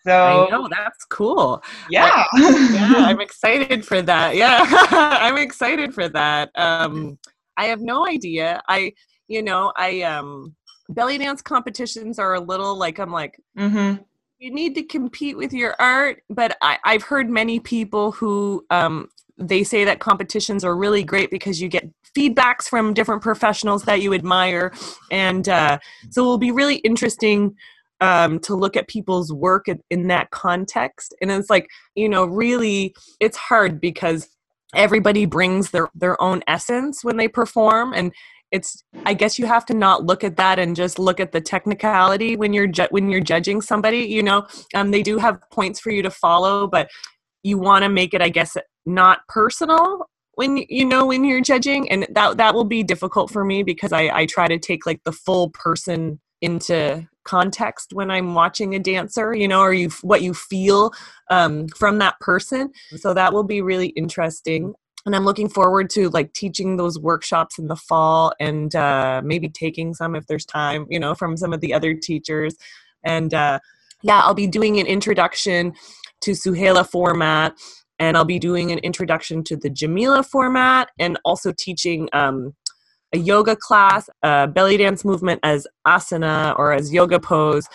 So 0.06 0.14
I 0.14 0.50
know 0.52 0.68
that's 0.70 1.04
cool. 1.06 1.64
Yeah, 1.90 2.26
I, 2.32 2.70
yeah, 2.74 2.94
I'm 2.98 3.22
excited 3.28 3.84
for 3.84 4.04
that. 4.04 4.36
Yeah, 4.36 4.60
I'm 4.92 5.38
excited 5.38 5.96
for 5.96 6.08
that. 6.10 6.52
Um, 6.54 7.18
I 7.58 7.66
have 7.66 7.82
no 7.82 8.06
idea. 8.06 8.62
I, 8.68 8.94
you 9.28 9.42
know, 9.42 9.74
I 9.76 10.04
um, 10.04 10.56
belly 10.90 11.18
dance 11.18 11.42
competitions 11.42 12.20
are 12.20 12.36
a 12.36 12.40
little 12.40 12.78
like 12.78 13.00
I'm 13.00 13.12
like. 13.12 13.40
Mm-hmm 13.58 14.04
you 14.46 14.52
need 14.52 14.76
to 14.76 14.84
compete 14.84 15.36
with 15.36 15.54
your 15.54 15.76
art, 15.80 16.22
but 16.30 16.56
I, 16.62 16.78
I've 16.84 17.02
heard 17.02 17.32
many 17.32 17.60
people 17.60 18.12
who 18.12 18.64
um, 18.70 19.10
they 19.40 19.64
say 19.64 19.84
that 19.86 20.00
competitions 20.00 20.64
are 20.64 20.76
really 20.76 21.04
great 21.04 21.32
because 21.32 21.60
you 21.60 21.68
get 21.68 21.90
feedbacks 22.16 22.70
from 22.70 22.94
different 22.94 23.24
professionals 23.24 23.86
that 23.86 24.04
you 24.04 24.14
admire. 24.14 24.72
And 25.10 25.50
uh, 25.50 25.80
so 26.12 26.22
it 26.22 26.26
will 26.28 26.38
be 26.38 26.52
really 26.52 26.76
interesting 26.76 27.56
um, 28.02 28.38
to 28.42 28.54
look 28.54 28.78
at 28.78 28.88
people's 28.88 29.34
work 29.34 29.66
in 29.90 30.08
that 30.10 30.30
context. 30.30 31.16
And 31.24 31.32
it's 31.32 31.50
like 31.50 31.68
you 31.96 32.08
know 32.08 32.26
really 32.26 32.94
it's 33.20 33.38
hard 33.38 33.82
because 33.82 34.30
everybody 34.76 35.26
brings 35.26 35.72
their 35.72 35.90
their 35.96 36.22
own 36.22 36.44
essence 36.46 37.04
when 37.04 37.18
they 37.18 37.28
perform. 37.28 37.94
And 37.96 38.14
it's 38.56 38.84
i 39.06 39.14
guess 39.14 39.38
you 39.38 39.46
have 39.46 39.66
to 39.66 39.74
not 39.74 40.06
look 40.06 40.24
at 40.24 40.38
that 40.38 40.60
and 40.60 40.76
just 40.76 40.98
look 40.98 41.20
at 41.20 41.32
the 41.32 41.42
technicality 41.42 42.36
when 42.36 42.54
you're 42.54 42.68
ju- 42.68 42.88
when 42.92 43.10
you're 43.10 43.22
judging 43.22 43.62
somebody 43.62 44.00
you 44.00 44.24
know? 44.24 44.48
Um, 44.74 44.92
they 44.92 45.04
do 45.04 45.18
have 45.18 45.40
points 45.52 45.80
for 45.80 45.92
you 45.92 46.02
to 46.02 46.10
follow 46.10 46.68
but 46.68 46.90
you 47.44 47.58
want 47.58 47.84
to 47.84 47.90
make 47.90 48.14
it 48.14 48.22
i 48.22 48.30
guess 48.30 48.58
not 48.86 49.20
personal 49.28 50.08
when 50.36 50.58
you 50.70 50.86
know 50.86 51.06
when 51.06 51.24
you're 51.24 51.42
judging 51.42 51.90
and 51.92 52.08
that 52.12 52.38
that 52.38 52.54
will 52.54 52.66
be 52.66 52.84
difficult 52.84 53.30
for 53.30 53.44
me 53.44 53.64
because 53.64 53.92
i 53.92 54.04
i 54.22 54.26
try 54.26 54.48
to 54.48 54.58
take 54.58 54.86
like 54.86 55.02
the 55.04 55.12
full 55.12 55.50
person 55.50 56.20
into 56.42 57.08
context 57.24 57.94
when 57.94 58.12
i'm 58.12 58.36
watching 58.36 58.76
a 58.76 58.80
dancer 58.80 59.34
you 59.34 59.48
know 59.48 59.62
or 59.62 59.74
you 59.74 59.90
what 60.02 60.22
you 60.22 60.34
feel 60.34 60.92
um, 61.30 61.68
from 61.70 61.98
that 62.00 62.20
person. 62.20 62.72
So 62.98 63.14
that 63.14 63.34
will 63.34 63.44
be 63.44 63.62
really 63.62 63.88
interesting 63.88 64.74
and 65.06 65.16
i'm 65.16 65.26
looking 65.26 65.50
forward 65.50 65.90
to 65.90 66.10
like 66.10 66.34
teaching 66.34 66.78
those 66.78 67.00
workshops 67.00 67.58
in 67.60 67.68
the 67.68 67.76
fall 67.76 68.34
and 68.40 68.76
uh, 68.76 69.22
maybe 69.24 69.50
taking 69.50 69.94
some 69.94 70.16
if 70.16 70.26
there's 70.28 70.46
time 70.46 70.86
you 70.90 71.00
know 71.00 71.16
from 71.16 71.38
some 71.38 71.54
of 71.54 71.62
the 71.62 71.74
other 71.74 71.94
teachers. 71.94 72.56
And 73.04 73.34
uh, 73.34 73.60
yeah 74.02 74.22
i'll 74.22 74.34
be 74.34 74.48
doing 74.48 74.80
an 74.80 74.88
introduction 74.88 75.74
to 76.22 76.32
Suhaila 76.32 76.90
format, 76.90 77.54
and 78.00 78.18
I'll 78.18 78.26
be 78.26 78.40
doing 78.40 78.72
an 78.72 78.80
introduction 78.80 79.44
to 79.46 79.56
the 79.56 79.70
Jamila 79.70 80.24
format, 80.24 80.90
and 81.00 81.20
also 81.24 81.54
teaching 81.58 82.10
um, 82.14 82.56
a 83.14 83.18
yoga 83.18 83.56
class, 83.56 84.10
a 84.24 84.48
belly 84.48 84.78
dance 84.78 85.06
movement 85.06 85.40
as 85.44 85.68
asana 85.88 86.58
or 86.58 86.74
as 86.74 86.92
yoga 86.92 87.20
pose, 87.20 87.68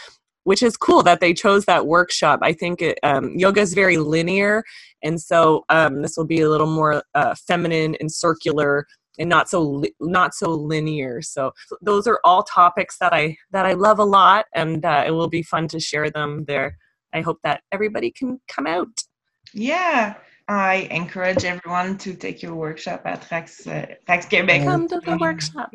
which 0.45 0.63
is 0.63 0.77
cool 0.77 1.03
that 1.03 1.21
they 1.21 1.35
chose 1.35 1.65
that 1.65 1.87
workshop. 1.87 2.41
I 2.43 2.53
think 2.53 2.83
it, 2.83 2.99
um, 3.03 3.33
yoga 3.37 3.61
is 3.61 3.75
very 3.75 3.99
linear, 3.99 4.65
and 5.03 5.21
so 5.21 5.65
um, 5.69 6.03
this 6.03 6.17
will 6.17 6.27
be 6.27 6.41
a 6.41 6.49
little 6.49 6.71
more 6.71 7.03
uh, 7.15 7.35
feminine 7.47 7.97
and 8.01 8.11
circular 8.11 8.87
and 9.19 9.29
not 9.29 9.49
so 9.49 9.61
li- 9.61 9.95
not 10.01 10.35
so 10.35 10.51
linear 10.51 11.21
so 11.21 11.51
those 11.83 12.07
are 12.07 12.21
all 12.23 12.45
topics 12.45 12.97
that 12.99 13.13
i 13.13 13.37
that 13.51 13.67
i 13.67 13.73
love 13.73 13.99
a 13.99 14.05
lot 14.05 14.47
and 14.55 14.85
uh, 14.85 15.03
it 15.05 15.11
will 15.11 15.29
be 15.29 15.43
fun 15.43 15.67
to 15.67 15.81
share 15.81 16.09
them 16.11 16.45
there 16.47 16.77
I 17.13 17.21
hope 17.21 17.39
that 17.43 17.63
everybody 17.73 18.11
can 18.11 18.41
come 18.49 18.67
out. 18.67 18.89
Yeah. 19.53 20.15
I 20.49 20.89
encourage 20.91 21.45
everyone 21.45 21.97
to 21.99 22.15
take 22.15 22.43
your 22.43 22.55
workshop 22.55 23.03
at 23.05 23.29
RakS, 23.31 23.67
uh, 23.67 23.87
RakS 24.09 24.27
Quebec. 24.27 24.65
Come 24.65 24.89
to 24.89 25.01
the 25.01 25.17
workshop. 25.17 25.71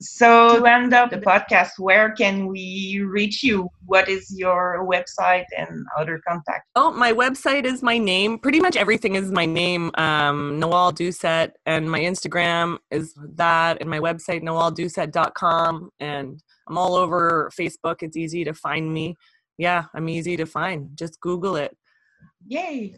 So, 0.00 0.60
to 0.60 0.66
end 0.66 0.92
up 0.92 1.10
the 1.10 1.18
podcast, 1.18 1.70
where 1.78 2.12
can 2.12 2.48
we 2.48 3.02
reach 3.02 3.42
you? 3.42 3.70
What 3.86 4.08
is 4.08 4.30
your 4.36 4.86
website 4.86 5.46
and 5.56 5.86
other 5.98 6.20
contact? 6.28 6.68
Oh, 6.74 6.90
my 6.90 7.12
website 7.12 7.64
is 7.64 7.82
my 7.82 7.96
name. 7.96 8.38
Pretty 8.38 8.60
much 8.60 8.76
everything 8.76 9.14
is 9.14 9.32
my 9.32 9.46
name, 9.46 9.90
um, 9.94 10.60
Nawal 10.60 10.92
Doucette, 10.92 11.52
and 11.64 11.90
my 11.90 12.00
Instagram 12.00 12.76
is 12.90 13.14
that, 13.36 13.78
and 13.80 13.88
my 13.88 13.98
website, 13.98 14.42
nawaldoucette.com. 14.42 15.90
And 15.98 16.42
I'm 16.68 16.76
all 16.76 16.94
over 16.94 17.50
Facebook. 17.58 18.02
It's 18.02 18.18
easy 18.18 18.44
to 18.44 18.52
find 18.52 18.92
me 18.92 19.16
yeah, 19.58 19.84
I'm 19.94 20.08
easy 20.08 20.36
to 20.36 20.46
find. 20.46 20.90
Just 20.94 21.20
Google 21.20 21.56
it. 21.56 21.76
Yay. 22.46 22.96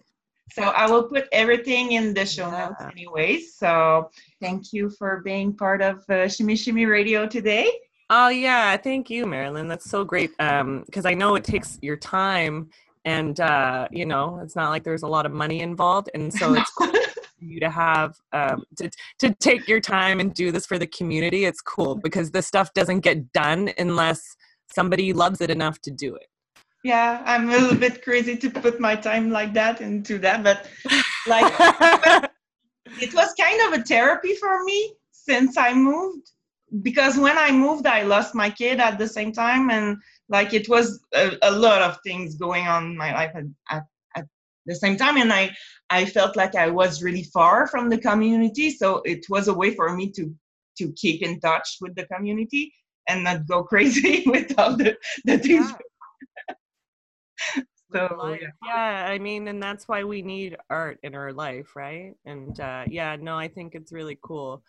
So 0.52 0.62
I 0.62 0.90
will 0.90 1.04
put 1.04 1.26
everything 1.32 1.92
in 1.92 2.14
the 2.14 2.24
show 2.24 2.50
notes 2.50 2.82
anyways. 2.90 3.54
So 3.54 4.11
thank 4.40 4.72
you 4.72 4.90
for 4.90 5.20
being 5.24 5.52
part 5.52 5.82
of 5.82 6.08
uh, 6.08 6.28
Shimmy 6.28 6.56
Shimmy 6.56 6.87
Radio 6.87 7.26
today. 7.26 7.70
Oh 8.11 8.28
yeah, 8.28 8.76
thank 8.76 9.11
you, 9.11 9.26
Marilyn. 9.26 9.68
That's 9.68 9.88
so 9.88 10.04
great. 10.04 10.30
Um, 10.38 10.82
because 10.87 11.04
I 11.04 11.14
know 11.14 11.34
it 11.34 11.44
takes 11.44 11.78
your 11.82 11.96
time, 11.96 12.70
and 13.04 13.38
uh, 13.38 13.88
you 13.90 14.06
know, 14.06 14.40
it's 14.42 14.56
not 14.56 14.70
like 14.70 14.82
there's 14.84 15.02
a 15.02 15.08
lot 15.08 15.26
of 15.26 15.32
money 15.32 15.61
involved, 15.61 16.11
and 16.14 16.32
so 16.32 16.54
it's 16.54 16.70
cool 16.70 16.88
for 17.38 17.44
you 17.44 17.61
to 17.61 17.70
have 17.70 18.16
um 18.32 18.64
to 18.76 18.90
to 19.18 19.34
take 19.34 19.68
your 19.68 19.80
time 19.80 20.20
and 20.20 20.32
do 20.32 20.50
this 20.50 20.64
for 20.64 20.78
the 20.78 20.87
community. 20.87 21.44
It's 21.44 21.61
cool 21.61 21.96
because 21.96 22.30
this 22.30 22.46
stuff 22.46 22.72
doesn't 22.72 23.00
get 23.00 23.32
done 23.32 23.70
unless 23.76 24.37
somebody 24.72 25.12
loves 25.12 25.40
it 25.40 25.50
enough 25.50 25.80
to 25.82 25.90
do 25.90 26.14
it 26.14 26.28
yeah 26.84 27.22
i'm 27.26 27.48
a 27.48 27.52
little 27.52 27.76
bit 27.76 28.02
crazy 28.02 28.36
to 28.36 28.50
put 28.50 28.80
my 28.80 28.94
time 28.94 29.30
like 29.30 29.52
that 29.52 29.80
into 29.80 30.18
that 30.18 30.42
but 30.42 30.68
like 31.26 31.52
it 33.02 33.12
was 33.14 33.34
kind 33.34 33.60
of 33.66 33.80
a 33.80 33.84
therapy 33.84 34.34
for 34.34 34.62
me 34.64 34.94
since 35.10 35.56
i 35.56 35.72
moved 35.74 36.30
because 36.82 37.18
when 37.18 37.36
i 37.36 37.50
moved 37.50 37.86
i 37.86 38.02
lost 38.02 38.34
my 38.34 38.48
kid 38.48 38.78
at 38.78 38.98
the 38.98 39.08
same 39.08 39.32
time 39.32 39.70
and 39.70 39.96
like 40.28 40.54
it 40.54 40.68
was 40.68 41.00
a, 41.14 41.36
a 41.42 41.50
lot 41.50 41.82
of 41.82 41.98
things 42.04 42.36
going 42.36 42.66
on 42.66 42.84
in 42.84 42.96
my 42.96 43.12
life 43.12 43.32
at, 43.34 43.44
at, 43.70 43.84
at 44.16 44.26
the 44.66 44.74
same 44.74 44.96
time 44.96 45.16
and 45.16 45.32
i 45.32 45.50
i 45.90 46.04
felt 46.04 46.36
like 46.36 46.54
i 46.54 46.68
was 46.68 47.02
really 47.02 47.24
far 47.24 47.66
from 47.66 47.88
the 47.88 47.98
community 47.98 48.70
so 48.70 49.02
it 49.04 49.24
was 49.28 49.48
a 49.48 49.54
way 49.54 49.74
for 49.74 49.94
me 49.94 50.10
to 50.10 50.32
to 50.76 50.92
keep 50.92 51.22
in 51.22 51.40
touch 51.40 51.78
with 51.80 51.94
the 51.96 52.06
community 52.06 52.72
and 53.08 53.24
not 53.24 53.46
go 53.48 53.64
crazy 53.72 54.22
with 54.26 54.56
all 54.58 54.76
the, 54.76 54.96
the 55.24 55.38
things 55.38 55.70
yeah 55.70 55.76
so 57.92 58.37
yeah. 58.40 58.48
yeah. 58.64 59.06
i 59.08 59.18
mean 59.18 59.48
and 59.48 59.62
that's 59.62 59.88
why 59.88 60.04
we 60.04 60.22
need 60.22 60.56
art 60.70 60.98
in 61.02 61.14
our 61.14 61.32
life 61.32 61.74
right? 61.76 62.14
And 62.24 62.58
uh 62.61 62.84
yeah 62.87 63.16
no 63.16 63.37
i 63.37 63.48
think 63.48 63.74
it's 63.74 63.92
really 63.92 64.18
cool. 64.22 64.62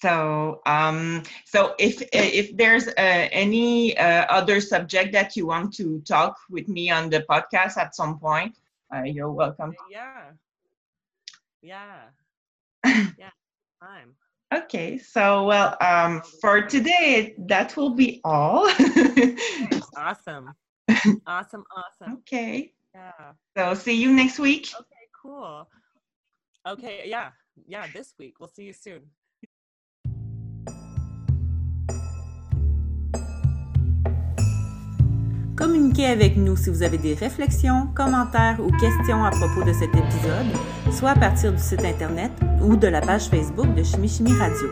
So 0.00 0.60
um 0.66 1.24
so 1.44 1.74
if 1.78 2.02
if 2.12 2.56
there's 2.56 2.86
uh, 2.86 3.28
any 3.32 3.98
uh, 3.98 4.26
other 4.30 4.60
subject 4.60 5.12
that 5.12 5.36
you 5.36 5.46
want 5.46 5.74
to 5.74 6.00
talk 6.06 6.36
with 6.48 6.68
me 6.68 6.90
on 6.90 7.10
the 7.10 7.24
podcast 7.28 7.76
at 7.76 7.96
some 7.96 8.18
point 8.18 8.56
uh, 8.94 9.02
you're 9.02 9.32
welcome. 9.32 9.74
Yeah. 9.90 10.30
Yeah. 11.62 12.02
Yeah 13.18 13.30
time 13.80 14.14
okay 14.52 14.98
so 14.98 15.44
well 15.44 15.76
um 15.80 16.22
for 16.40 16.62
today 16.62 17.34
that 17.38 17.76
will 17.76 17.94
be 17.94 18.20
all. 18.24 18.68
Awesome 19.96 20.54
awesome, 21.26 21.64
awesome. 21.76 22.18
Okay. 22.18 22.72
Yeah. 22.94 23.32
So 23.56 23.74
see 23.74 24.00
you 24.00 24.12
next 24.12 24.38
week. 24.38 24.70
Okay, 24.74 25.06
cool. 25.22 25.68
Okay, 26.66 27.02
yeah. 27.06 27.30
Yeah, 27.66 27.86
this 27.92 28.14
week. 28.18 28.40
We'll 28.40 28.48
see 28.48 28.64
you 28.64 28.72
soon. 28.72 29.10
Communiquez 35.56 36.06
avec 36.06 36.36
nous 36.36 36.56
si 36.56 36.70
vous 36.70 36.84
avez 36.84 36.98
des 36.98 37.14
réflexions, 37.14 37.88
commentaires 37.88 38.60
ou 38.60 38.70
questions 38.78 39.24
à 39.24 39.30
propos 39.30 39.64
de 39.64 39.72
cet 39.72 39.92
épisode, 39.92 40.46
soit 40.92 41.10
à 41.10 41.16
partir 41.16 41.52
du 41.52 41.58
site 41.58 41.84
Internet 41.84 42.30
ou 42.62 42.76
de 42.76 42.86
la 42.86 43.00
page 43.00 43.28
Facebook 43.28 43.74
de 43.74 43.82
Chimie 43.82 44.08
Chimie 44.08 44.38
Radio. 44.38 44.68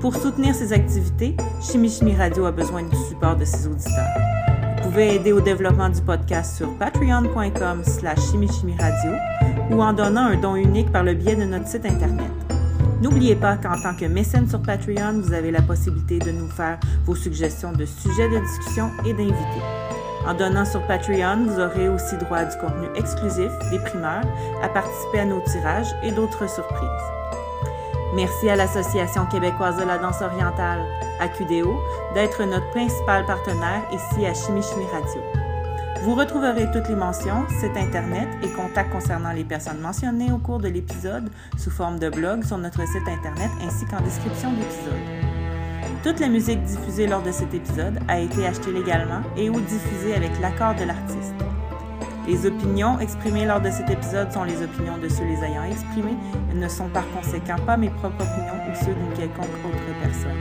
Pour 0.00 0.16
soutenir 0.16 0.54
ses 0.54 0.72
activités, 0.72 1.36
Chimie 1.60 1.90
Chimie 1.90 2.16
Radio 2.16 2.46
a 2.46 2.52
besoin 2.52 2.84
du 2.84 2.96
support 2.96 3.36
de 3.36 3.44
ses 3.44 3.66
auditeurs. 3.66 4.43
Pouvez 4.84 5.14
aider 5.14 5.32
au 5.32 5.40
développement 5.40 5.88
du 5.88 6.02
podcast 6.02 6.58
sur 6.58 6.76
patreon.com 6.76 7.82
slash 7.82 8.20
chimichimiradio 8.30 9.12
ou 9.70 9.82
en 9.82 9.94
donnant 9.94 10.26
un 10.26 10.36
don 10.36 10.56
unique 10.56 10.92
par 10.92 11.02
le 11.02 11.14
biais 11.14 11.36
de 11.36 11.44
notre 11.44 11.66
site 11.66 11.86
Internet. 11.86 12.30
N'oubliez 13.00 13.34
pas 13.34 13.56
qu'en 13.56 13.80
tant 13.80 13.96
que 13.96 14.04
mécène 14.04 14.46
sur 14.46 14.60
Patreon, 14.60 15.22
vous 15.22 15.32
avez 15.32 15.50
la 15.50 15.62
possibilité 15.62 16.18
de 16.18 16.32
nous 16.32 16.48
faire 16.48 16.78
vos 17.06 17.14
suggestions 17.14 17.72
de 17.72 17.86
sujets 17.86 18.28
de 18.28 18.38
discussion 18.38 18.90
et 19.06 19.14
d'invités. 19.14 19.64
En 20.26 20.34
donnant 20.34 20.66
sur 20.66 20.86
Patreon, 20.86 21.46
vous 21.46 21.58
aurez 21.58 21.88
aussi 21.88 22.18
droit 22.18 22.38
à 22.38 22.44
du 22.44 22.56
contenu 22.58 22.86
exclusif, 22.94 23.50
des 23.70 23.78
primeurs, 23.78 24.24
à 24.62 24.68
participer 24.68 25.20
à 25.20 25.24
nos 25.24 25.40
tirages 25.40 25.94
et 26.02 26.12
d'autres 26.12 26.48
surprises. 26.48 27.13
Merci 28.14 28.48
à 28.48 28.54
l'Association 28.54 29.26
québécoise 29.26 29.76
de 29.76 29.82
la 29.82 29.98
danse 29.98 30.22
orientale, 30.22 30.86
AQDO, 31.18 31.74
d'être 32.14 32.44
notre 32.44 32.70
principal 32.70 33.26
partenaire 33.26 33.82
ici 33.92 34.24
à 34.24 34.32
Chimie 34.32 34.62
Chimie 34.62 34.86
Radio. 34.92 35.20
Vous 36.02 36.14
retrouverez 36.14 36.70
toutes 36.70 36.88
les 36.88 36.94
mentions, 36.94 37.44
sites 37.48 37.76
Internet 37.76 38.28
et 38.44 38.50
contacts 38.50 38.92
concernant 38.92 39.32
les 39.32 39.42
personnes 39.42 39.80
mentionnées 39.80 40.30
au 40.30 40.38
cours 40.38 40.60
de 40.60 40.68
l'épisode 40.68 41.28
sous 41.58 41.70
forme 41.70 41.98
de 41.98 42.08
blog 42.08 42.44
sur 42.44 42.58
notre 42.58 42.86
site 42.86 43.08
Internet 43.08 43.50
ainsi 43.66 43.84
qu'en 43.86 44.00
description 44.00 44.52
d'épisode. 44.52 45.24
Toute 46.04 46.20
la 46.20 46.28
musique 46.28 46.62
diffusée 46.62 47.08
lors 47.08 47.22
de 47.22 47.32
cet 47.32 47.52
épisode 47.52 47.98
a 48.06 48.20
été 48.20 48.46
achetée 48.46 48.70
légalement 48.70 49.22
et 49.36 49.50
ou 49.50 49.58
diffusée 49.60 50.14
avec 50.14 50.38
l'accord 50.40 50.76
de 50.76 50.84
l'artiste. 50.84 51.34
Les 52.26 52.46
opinions 52.46 52.98
exprimées 53.00 53.44
lors 53.44 53.60
de 53.60 53.70
cet 53.70 53.90
épisode 53.90 54.32
sont 54.32 54.44
les 54.44 54.62
opinions 54.62 54.96
de 54.96 55.08
ceux 55.08 55.24
les 55.24 55.44
ayant 55.44 55.64
exprimées 55.64 56.16
et 56.50 56.56
ne 56.56 56.68
sont 56.68 56.88
par 56.88 57.04
conséquent 57.10 57.56
pas 57.66 57.76
mes 57.76 57.90
propres 57.90 58.22
opinions 58.22 58.60
ou 58.70 58.74
ceux 58.74 58.94
d'une 58.94 59.12
quelconque 59.14 59.44
autre 59.64 60.00
personne. 60.02 60.38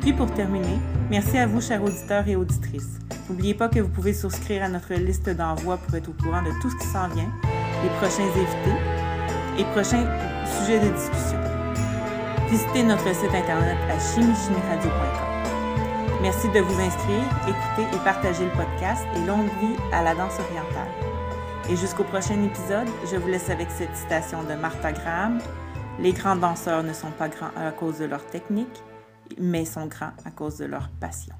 Puis 0.00 0.12
pour 0.12 0.32
terminer, 0.32 0.78
merci 1.08 1.38
à 1.38 1.46
vous 1.46 1.60
chers 1.60 1.82
auditeurs 1.82 2.26
et 2.26 2.34
auditrices. 2.34 2.98
N'oubliez 3.28 3.54
pas 3.54 3.68
que 3.68 3.78
vous 3.78 3.88
pouvez 3.88 4.12
souscrire 4.12 4.64
à 4.64 4.68
notre 4.68 4.94
liste 4.94 5.28
d'envoi 5.30 5.76
pour 5.76 5.94
être 5.94 6.08
au 6.08 6.22
courant 6.22 6.42
de 6.42 6.50
tout 6.60 6.70
ce 6.70 6.76
qui 6.76 6.86
s'en 6.86 7.08
vient, 7.08 7.30
les 7.82 7.90
prochains 8.00 8.24
invités 8.24 8.78
et 9.58 9.64
prochains 9.72 10.06
sujets 10.44 10.80
de 10.80 10.88
discussion. 10.94 11.38
Visitez 12.50 12.82
notre 12.82 13.14
site 13.14 13.34
internet 13.34 13.76
à 13.90 13.98
chimichimiradio.com. 13.98 15.27
Merci 16.20 16.48
de 16.48 16.58
vous 16.58 16.80
inscrire, 16.80 17.22
écouter 17.46 17.96
et 17.96 18.04
partager 18.04 18.44
le 18.44 18.50
podcast 18.50 19.06
et 19.14 19.24
longue 19.24 19.46
vie 19.60 19.76
à 19.92 20.02
la 20.02 20.16
danse 20.16 20.36
orientale. 20.40 20.88
Et 21.70 21.76
jusqu'au 21.76 22.02
prochain 22.02 22.42
épisode, 22.42 22.88
je 23.08 23.16
vous 23.16 23.28
laisse 23.28 23.50
avec 23.50 23.70
cette 23.70 23.94
citation 23.94 24.42
de 24.42 24.54
Martha 24.54 24.90
Graham. 24.90 25.38
Les 26.00 26.12
grands 26.12 26.34
danseurs 26.34 26.82
ne 26.82 26.92
sont 26.92 27.12
pas 27.12 27.28
grands 27.28 27.52
à 27.56 27.70
cause 27.70 28.00
de 28.00 28.06
leur 28.06 28.26
technique, 28.26 28.82
mais 29.38 29.64
sont 29.64 29.86
grands 29.86 30.12
à 30.24 30.32
cause 30.32 30.58
de 30.58 30.64
leur 30.64 30.88
passion. 31.00 31.36